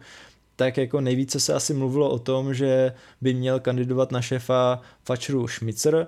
[0.57, 5.49] tak jako nejvíce se asi mluvilo o tom, že by měl kandidovat na šéfa Fačru
[5.49, 6.07] Šmicer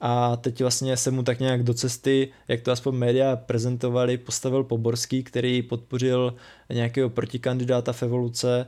[0.00, 4.64] a teď vlastně se mu tak nějak do cesty, jak to aspoň média prezentovali, postavil
[4.64, 6.34] Poborský, který podpořil
[6.72, 8.66] nějakého protikandidáta v evoluce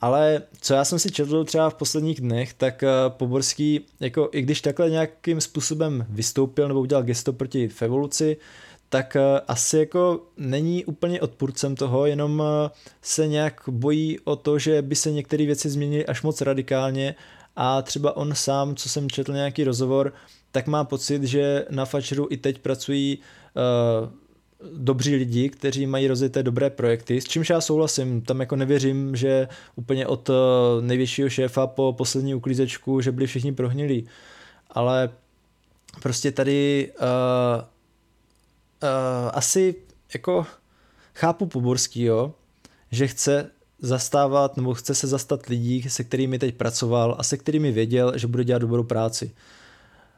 [0.00, 4.42] ale co já jsem si četl třeba v posledních dnech, tak eh, Poborský, jako i
[4.42, 8.36] když takhle nějakým způsobem vystoupil nebo udělal gesto proti Fevoluci,
[8.88, 12.70] tak eh, asi jako není úplně odpůrcem toho, jenom eh,
[13.02, 17.14] se nějak bojí o to, že by se některé věci změnily až moc radikálně.
[17.56, 20.12] A třeba on sám, co jsem četl nějaký rozhovor,
[20.52, 24.08] tak má pocit, že na Fačeru i teď pracují uh,
[24.76, 29.48] dobří lidi, kteří mají rozjeté dobré projekty, s čímž já souhlasím, tam jako nevěřím, že
[29.76, 30.30] úplně od
[30.80, 34.06] největšího šéfa po poslední uklízečku, že byli všichni prohnilí,
[34.70, 35.10] ale
[36.02, 37.06] prostě tady uh,
[38.82, 39.74] uh, asi
[40.14, 40.46] jako
[41.14, 42.34] chápu Poborský, jo,
[42.90, 47.72] že chce zastávat nebo chce se zastat lidí, se kterými teď pracoval a se kterými
[47.72, 49.30] věděl, že bude dělat dobrou práci.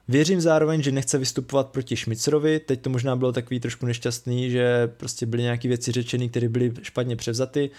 [0.09, 4.87] Věřím zároveň, že nechce vystupovat proti Šmicerovi, teď to možná bylo takový trošku nešťastný, že
[4.97, 7.71] prostě byly nějaké věci řečené, které byly špatně převzaty,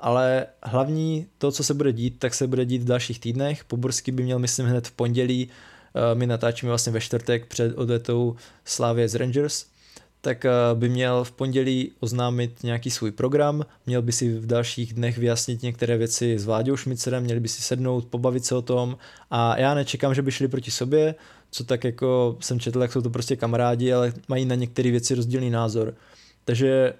[0.00, 3.64] ale hlavní to, co se bude dít, tak se bude dít v dalších týdnech.
[3.64, 5.48] Poborský by měl, myslím, hned v pondělí,
[5.94, 9.66] eh, my natáčíme vlastně ve čtvrtek před odletou Slávě z Rangers,
[10.20, 14.94] tak eh, by měl v pondělí oznámit nějaký svůj program, měl by si v dalších
[14.94, 18.96] dnech vyjasnit některé věci s Vláďou Šmicerem, měli by si sednout, pobavit se o tom.
[19.30, 21.14] A já nečekám, že by šli proti sobě,
[21.52, 25.14] co tak jako jsem četl, jak jsou to prostě kamarádi, ale mají na některé věci
[25.14, 25.94] rozdílný názor.
[26.44, 26.94] Takže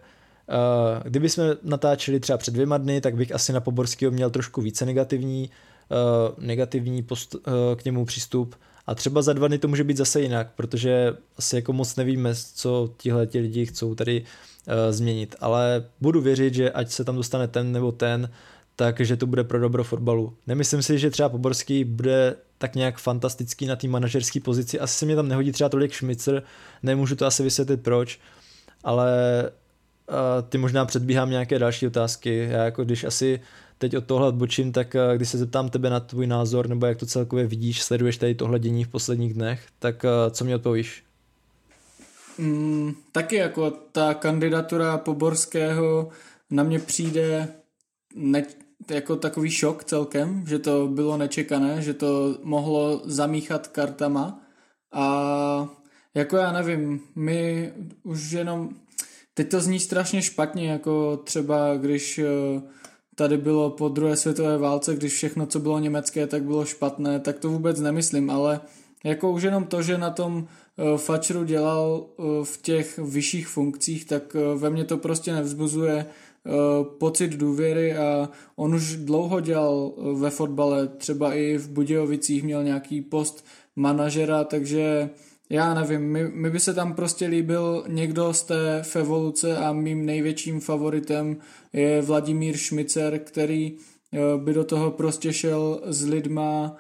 [0.49, 4.61] uh, kdyby jsme natáčeli třeba před dvěma dny, tak bych asi na Poborského měl trošku
[4.61, 5.51] více negativní,
[5.91, 7.41] uh, negativní post, uh,
[7.77, 8.55] k němu přístup
[8.87, 12.35] a třeba za dva dny to může být zase jinak, protože asi jako moc nevíme,
[12.55, 17.17] co tihle ti lidi chcou tady uh, změnit, ale budu věřit, že ať se tam
[17.17, 18.31] dostane ten nebo ten,
[18.77, 20.33] takže to bude pro dobro fotbalu.
[20.47, 24.81] Nemyslím si, že třeba Poborský bude tak nějak fantastický na té manažerské pozici.
[24.81, 26.43] Asi se mě tam nehodí třeba tolik Šmicer,
[26.83, 28.21] nemůžu to asi vysvětlit proč,
[28.85, 29.11] ale
[30.09, 32.49] uh, ty možná předbíhám nějaké další otázky.
[32.51, 33.41] Já jako když asi
[33.79, 36.99] teď od tohle odbočím, tak uh, když se zeptám tebe na tvůj názor, nebo jak
[36.99, 41.05] to celkově vidíš, sleduješ tady tohle dění v posledních dnech, tak uh, co mi odpovíš?
[42.39, 46.09] Mm, taky jako ta kandidatura Poborského
[46.51, 47.49] na mě přijde
[48.15, 48.43] ne,
[48.91, 54.41] jako takový šok celkem, že to bylo nečekané, že to mohlo zamíchat kartama.
[54.93, 55.69] A
[56.15, 57.73] jako já nevím, my
[58.03, 58.71] už jenom,
[59.35, 62.27] teď to zní strašně špatně, jako třeba když eh,
[63.15, 67.39] tady bylo po druhé světové válce, když všechno, co bylo německé, tak bylo špatné, tak
[67.39, 68.61] to vůbec nemyslím, ale
[69.05, 70.47] jako už jenom to, že na tom
[70.79, 76.32] eh, Fačru dělal eh, v těch vyšších funkcích, tak ve mně to prostě nevzbuzuje Eh,
[76.99, 82.65] pocit důvěry a on už dlouho dělal eh, ve fotbale, třeba i v Budějovicích měl
[82.65, 83.45] nějaký post
[83.77, 85.11] manažera, takže
[85.51, 90.07] já nevím, mi, mi by se tam prostě líbil někdo z té Fevoluce a mým
[90.07, 91.37] největším favoritem
[91.73, 93.73] je Vladimír Šmicer, který
[94.13, 96.77] eh, by do toho prostě šel s lidma,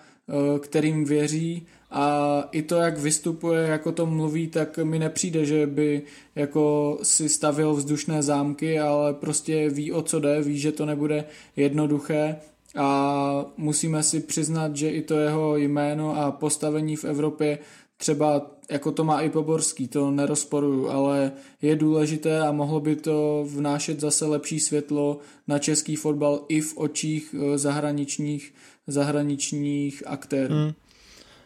[0.59, 1.67] kterým věří.
[1.91, 6.03] A i to, jak vystupuje, jako to mluví, tak mi nepřijde, že by
[6.35, 11.25] jako si stavil vzdušné zámky, ale prostě ví, o co jde, ví, že to nebude
[11.57, 12.37] jednoduché.
[12.77, 17.59] A musíme si přiznat, že i to jeho jméno a postavení v Evropě
[17.97, 23.45] třeba jako to má i Poborský, to nerozporuju, ale je důležité a mohlo by to
[23.49, 25.19] vnášet zase lepší světlo
[25.49, 28.55] na český fotbal i v očích eh, zahraničních,
[28.87, 30.55] zahraničních aktérů.
[30.55, 30.73] Hmm.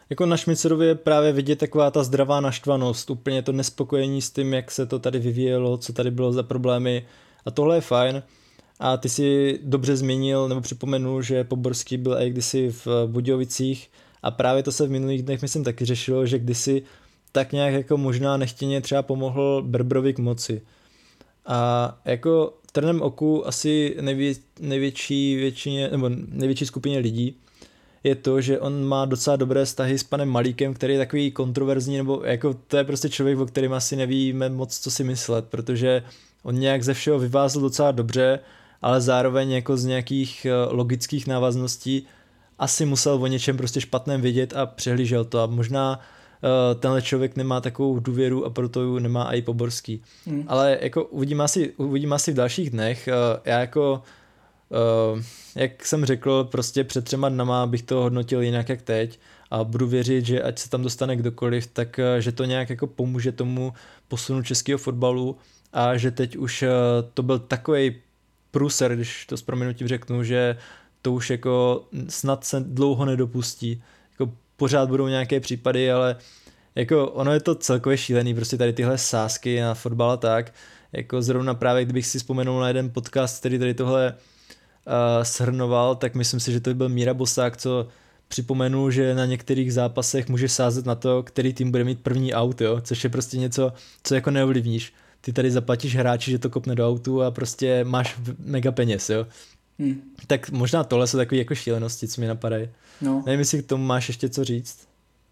[0.09, 4.53] Jako na Šmicerově je právě vidět taková ta zdravá naštvanost, úplně to nespokojení s tím,
[4.53, 7.05] jak se to tady vyvíjelo, co tady bylo za problémy
[7.45, 8.23] a tohle je fajn.
[8.79, 13.89] A ty si dobře zmínil nebo připomenul, že Poborský byl i kdysi v Budějovicích
[14.23, 16.83] a právě to se v minulých dnech myslím taky řešilo, že kdysi
[17.31, 20.61] tak nějak jako možná nechtěně třeba pomohl Berbrovi k moci.
[21.45, 27.35] A jako trnem oku asi nejvě, největší většině, nebo největší skupině lidí
[28.03, 31.97] je to, že on má docela dobré vztahy s panem Malíkem, který je takový kontroverzní,
[31.97, 36.03] nebo jako to je prostě člověk, o kterém asi nevíme moc, co si myslet, protože
[36.43, 38.39] on nějak ze všeho vyvázl docela dobře,
[38.81, 42.07] ale zároveň jako z nějakých eh, logických návazností
[42.59, 45.39] asi musel o něčem prostě špatném vědět a přehlížel to.
[45.39, 45.99] A možná
[46.79, 50.01] tenhle člověk nemá takovou důvěru a proto ji nemá i Poborský.
[50.25, 50.43] Hmm.
[50.47, 53.07] Ale jako uvidíme asi, uvidíme asi v dalších dnech.
[53.07, 54.01] Uh, já jako
[55.13, 55.21] Uh,
[55.55, 59.19] jak jsem řekl, prostě před třema dnama bych to hodnotil jinak jak teď
[59.51, 63.31] a budu věřit, že ať se tam dostane kdokoliv, tak že to nějak jako pomůže
[63.31, 63.73] tomu
[64.07, 65.37] posunu českého fotbalu
[65.73, 66.63] a že teď už
[67.13, 67.95] to byl takový
[68.51, 70.57] průser, když to s proměnutím řeknu, že
[71.01, 73.83] to už jako snad se dlouho nedopustí.
[74.57, 76.15] Pořád budou nějaké případy, ale
[76.75, 80.53] jako ono je to celkově šílený, prostě tady tyhle sásky na fotbal a tak,
[80.93, 86.15] jako zrovna právě kdybych si vzpomenul na jeden podcast, který tady tohle uh, shrnoval, tak
[86.15, 87.87] myslím si, že to byl Míra Bosák, co
[88.27, 92.61] připomenul, že na některých zápasech může sázet na to, který tým bude mít první aut,
[92.61, 92.81] jo?
[92.81, 94.93] což je prostě něco, co jako neovlivníš.
[95.21, 99.27] Ty tady zaplatíš hráči, že to kopne do autu a prostě máš mega peněz, jo.
[99.79, 100.01] Hmm.
[100.27, 102.69] Tak možná tohle jsou takové jako šílenosti, co mi napadají.
[103.01, 103.23] No.
[103.25, 104.77] Nevím, jestli k tomu máš ještě co říct.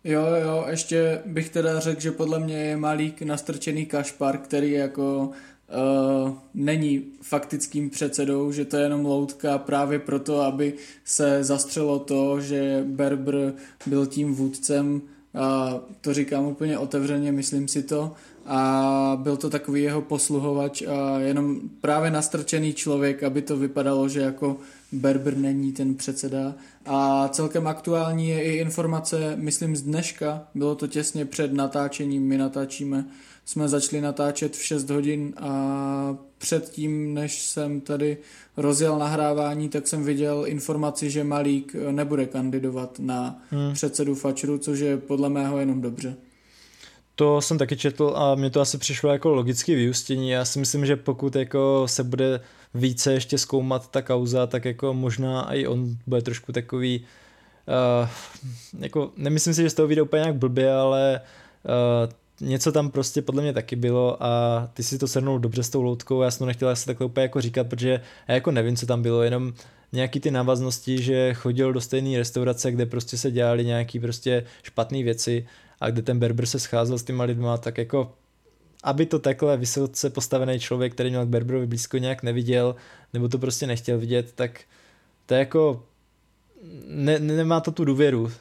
[0.04, 5.30] Jo, jo, ještě bych teda řekl, že podle mě je malík nastrčený kašpar, který jako
[5.30, 12.42] uh, není faktickým předsedou, že to je jenom loutka právě proto, aby se zastřelo to,
[12.42, 13.54] že Berber
[13.86, 15.02] byl tím vůdcem
[15.36, 18.14] a to říkám úplně otevřeně, myslím si to
[18.46, 24.20] a byl to takový jeho posluhovač a jenom právě nastrčený člověk, aby to vypadalo, že
[24.20, 24.58] jako
[24.92, 26.54] Berber není ten předseda.
[26.86, 32.38] A celkem aktuální je i informace, myslím z dneška, bylo to těsně před natáčením, my
[32.38, 33.06] natáčíme,
[33.46, 38.18] jsme začali natáčet v 6 hodin a předtím, než jsem tady
[38.58, 43.74] rozjel nahrávání, tak jsem viděl informaci, že Malík nebude kandidovat na hmm.
[43.74, 46.16] předsedu Fačru, což je podle mého jenom dobře.
[47.16, 50.30] To jsem taky četl a mně to asi přišlo jako logické vyústění.
[50.30, 52.40] Já si myslím, že pokud jako se bude
[52.74, 57.06] více ještě zkoumat ta kauza, tak jako možná i on bude trošku takový
[58.02, 58.10] uh,
[58.80, 61.22] jako nemyslím si, že z toho vyjde úplně nějak blbě, ale
[61.64, 65.70] uh, něco tam prostě podle mě taky bylo a ty si to shrnul dobře s
[65.70, 68.76] tou loutkou, já jsem to nechtěl asi takhle úplně jako říkat, protože já jako nevím,
[68.76, 69.54] co tam bylo, jenom
[69.96, 75.04] nějaký ty návaznosti, že chodil do stejné restaurace, kde prostě se dělali nějaký prostě špatné
[75.04, 75.48] věci
[75.80, 78.14] a kde ten Berber se scházel s těma lidma, tak jako
[78.84, 82.76] aby to takhle vysoce postavený člověk, který měl k Berberovi blízko nějak neviděl,
[83.14, 84.62] nebo to prostě nechtěl vidět, tak
[85.26, 85.84] to je jako
[86.88, 88.32] ne, nemá to tu důvěru.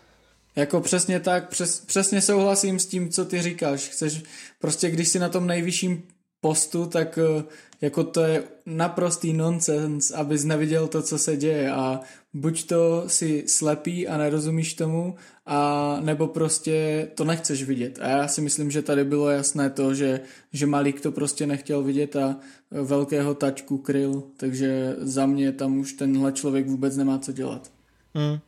[0.56, 3.88] Jako přesně tak, přes, přesně souhlasím s tím, co ty říkáš.
[3.88, 4.22] Chceš,
[4.60, 6.02] prostě když si na tom nejvyšším
[6.44, 7.44] postu, tak eh,
[7.80, 12.00] jako to je naprostý nonsens, abys neviděl to, co se děje a
[12.34, 15.16] buď to si slepý a nerozumíš tomu,
[15.46, 17.98] a nebo prostě to nechceš vidět.
[18.02, 20.20] A já si myslím, že tady bylo jasné to, že,
[20.52, 22.36] že Malík to prostě nechtěl vidět a
[22.70, 27.70] velkého tačku kryl, takže za mě tam už tenhle člověk vůbec nemá co dělat.
[28.14, 28.38] Hmm.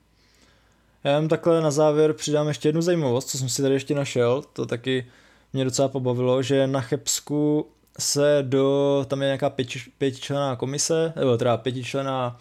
[1.05, 4.44] Já jen takhle na závěr přidám ještě jednu zajímavost, co jsem si tady ještě našel,
[4.53, 5.07] to taky
[5.53, 7.66] mě docela pobavilo, že na Chebsku
[7.99, 12.40] se do, tam je nějaká pěti, pětičlená komise, nebo teda pětičlená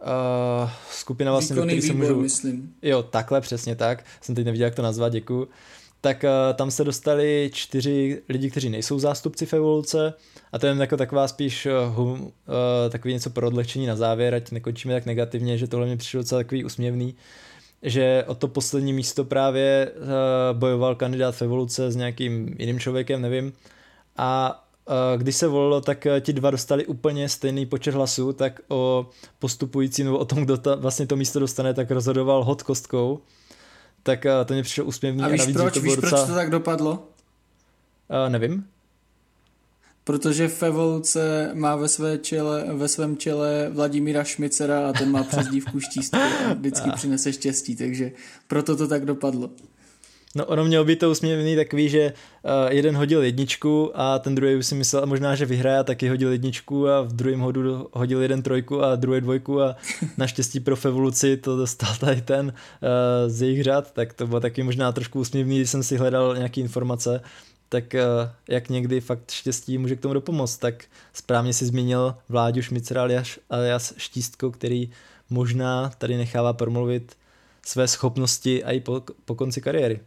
[0.00, 2.20] uh, skupina vlastně, Výkonný do které se můžu...
[2.20, 2.74] myslím.
[2.82, 4.04] Jo, takhle, přesně tak.
[4.20, 5.48] Jsem teď neviděl, jak to nazvat, děkuju.
[6.00, 10.14] Tak uh, tam se dostali čtyři lidi, kteří nejsou zástupci v evoluce
[10.52, 11.66] a to je jako taková spíš
[11.96, 12.28] uh, uh,
[12.90, 16.40] takový něco pro odlehčení na závěr, ať nekončíme tak negativně, že tohle mi přišlo docela
[16.40, 17.14] takový usměvný
[17.82, 23.22] že o to poslední místo právě uh, bojoval kandidát v evoluce s nějakým jiným člověkem,
[23.22, 23.52] nevím.
[24.16, 24.62] A
[25.16, 30.04] když se volilo, tak eh, ti dva dostali úplně stejný počet hlasů, tak o postupující
[30.04, 33.20] nebo o tom, kdo ta, vlastně to místo dostane, tak rozhodoval hod kostkou.
[34.02, 35.22] Tak eh, to mě přišlo úsměvný.
[35.22, 36.10] A víš, a navíc, proč, to víš docela...
[36.10, 36.92] proč to tak dopadlo?
[36.92, 38.66] Uh, nevím.
[40.04, 45.24] Protože v evoluce má ve, své čele, ve svém čele Vladimíra Šmicera a ten má
[45.24, 46.18] přezdívku štístku
[46.50, 48.12] a vždycky přinese štěstí, takže
[48.46, 49.50] proto to tak dopadlo.
[50.36, 54.56] No ono mělo být to usměvný takový, že uh, jeden hodil jedničku a ten druhý
[54.56, 58.22] už si myslel možná, že vyhraje a taky hodil jedničku a v druhém hodu hodil
[58.22, 59.76] jeden trojku a druhý dvojku a
[60.16, 62.52] naštěstí pro evoluci to dostal tady ten uh,
[63.30, 66.60] z jejich řad, tak to bylo taky možná trošku usměvný, když jsem si hledal nějaké
[66.60, 67.20] informace,
[67.68, 72.62] tak uh, jak někdy fakt štěstí může k tomu dopomoct, tak správně si zmínil Vláďu
[72.62, 74.90] Šmicera alias, alias Štístko, který
[75.30, 77.16] možná tady nechává promluvit
[77.66, 80.00] své schopnosti i po, po konci kariéry.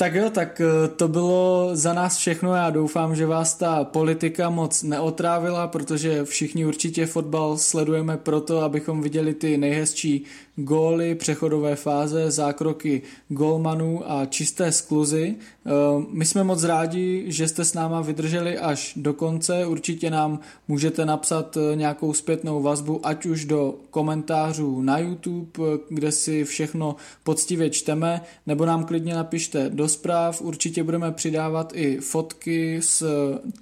[0.00, 2.54] Tak jo, tak eh, to bylo za nás všechno.
[2.54, 9.02] Já doufám, že vás ta politika moc neotrávila, protože všichni určitě fotbal sledujeme proto, abychom
[9.02, 10.24] viděli ty nejhezčí
[10.56, 15.34] góly, přechodové fáze, zákroky golmanů a čisté skluzy.
[15.66, 15.70] Eh,
[16.10, 19.66] my jsme moc rádi, že jste s náma vydrželi až do konce.
[19.66, 26.12] Určitě nám můžete napsat eh, nějakou zpětnou vazbu, ať už do komentářů na YouTube, kde
[26.12, 30.42] si všechno poctivě čteme, nebo nám klidně napište do zpráv.
[30.42, 33.06] Určitě budeme přidávat i fotky s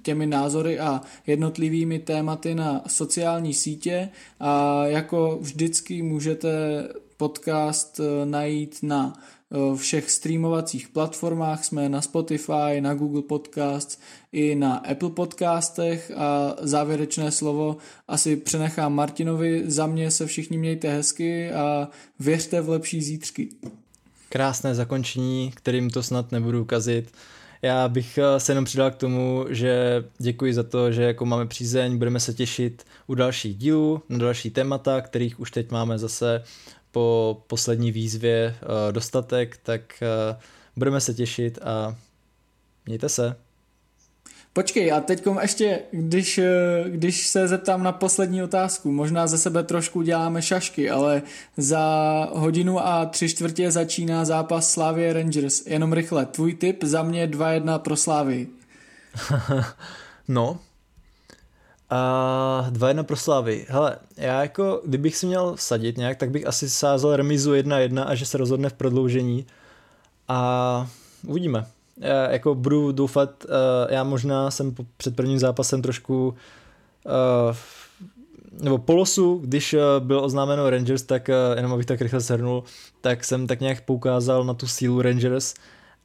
[0.01, 4.09] těmi názory a jednotlivými tématy na sociální sítě
[4.39, 6.49] a jako vždycky můžete
[7.19, 13.99] podcast eh, najít na eh, všech streamovacích platformách, jsme na Spotify, na Google Podcasts
[14.31, 17.77] i na Apple Podcastech a závěrečné slovo
[18.07, 19.63] asi přenechám Martinovi.
[19.65, 23.49] Za mě se všichni mějte hezky a věřte v lepší zítřky
[24.29, 27.11] krásné zakončení, kterým to snad nebudu ukazit.
[27.61, 31.45] Já bych eh, se jenom přidal k tomu, že děkuji za to, že jako máme
[31.45, 36.43] přízeň, budeme se těšit u dalších dílů, na další témata, kterých už teď máme zase
[36.91, 40.37] po poslední výzvě eh, dostatek, tak eh,
[40.75, 41.95] budeme se těšit a
[42.85, 43.35] mějte se.
[44.53, 49.63] Počkej, a teď ještě, když, eh, když se zeptám na poslední otázku, možná ze sebe
[49.63, 51.21] trošku děláme šašky, ale
[51.57, 51.83] za
[52.31, 55.65] hodinu a tři čtvrtě začíná zápas Slávie Rangers.
[55.65, 58.49] Jenom rychle, tvůj tip za mě 2-1 pro Slávii.
[60.27, 60.59] no,
[61.89, 63.65] a 2-1 pro Slávy.
[63.69, 68.15] Hele, já jako, kdybych si měl vsadit nějak, tak bych asi sázel remizu 1-1 a
[68.15, 69.45] že se rozhodne v prodloužení.
[70.27, 70.89] A
[71.27, 71.65] uvidíme
[72.29, 73.51] jako budu doufat, uh,
[73.89, 77.55] já možná jsem před prvním zápasem trošku uh,
[78.61, 82.63] nebo po losu, když uh, byl oznámeno Rangers, tak jenom abych tak rychle shrnul,
[83.01, 85.53] tak jsem tak nějak poukázal na tu sílu Rangers.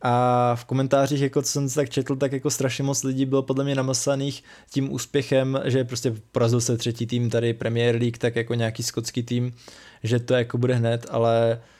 [0.06, 3.64] A v komentářích, jako co jsem tak četl, tak jako strašně moc lidí bylo podle
[3.64, 8.54] mě namasaných tím úspěchem, že prostě porazil se třetí tým tady Premier League, tak jako
[8.54, 9.54] nějaký skotský tým,
[10.02, 11.73] že to jako bude hned, ale Uh,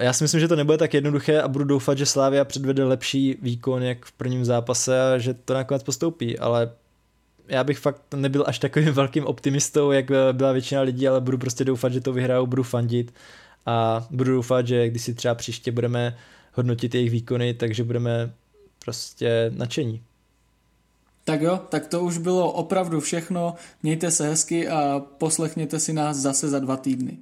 [0.00, 3.38] já si myslím, že to nebude tak jednoduché a budu doufat, že Slávia předvede lepší
[3.42, 6.70] výkon jak v prvním zápase a že to nakonec postoupí, ale
[7.48, 11.64] já bych fakt nebyl až takovým velkým optimistou, jak byla většina lidí, ale budu prostě
[11.64, 13.14] doufat, že to vyhrajou, budu fandit
[13.66, 16.16] a budu doufat, že když si třeba příště budeme
[16.52, 18.32] hodnotit jejich výkony, takže budeme
[18.84, 20.02] prostě nadšení.
[21.24, 23.54] Tak jo, tak to už bylo opravdu všechno.
[23.82, 27.18] Mějte se hezky a poslechněte si nás zase za dva týdny.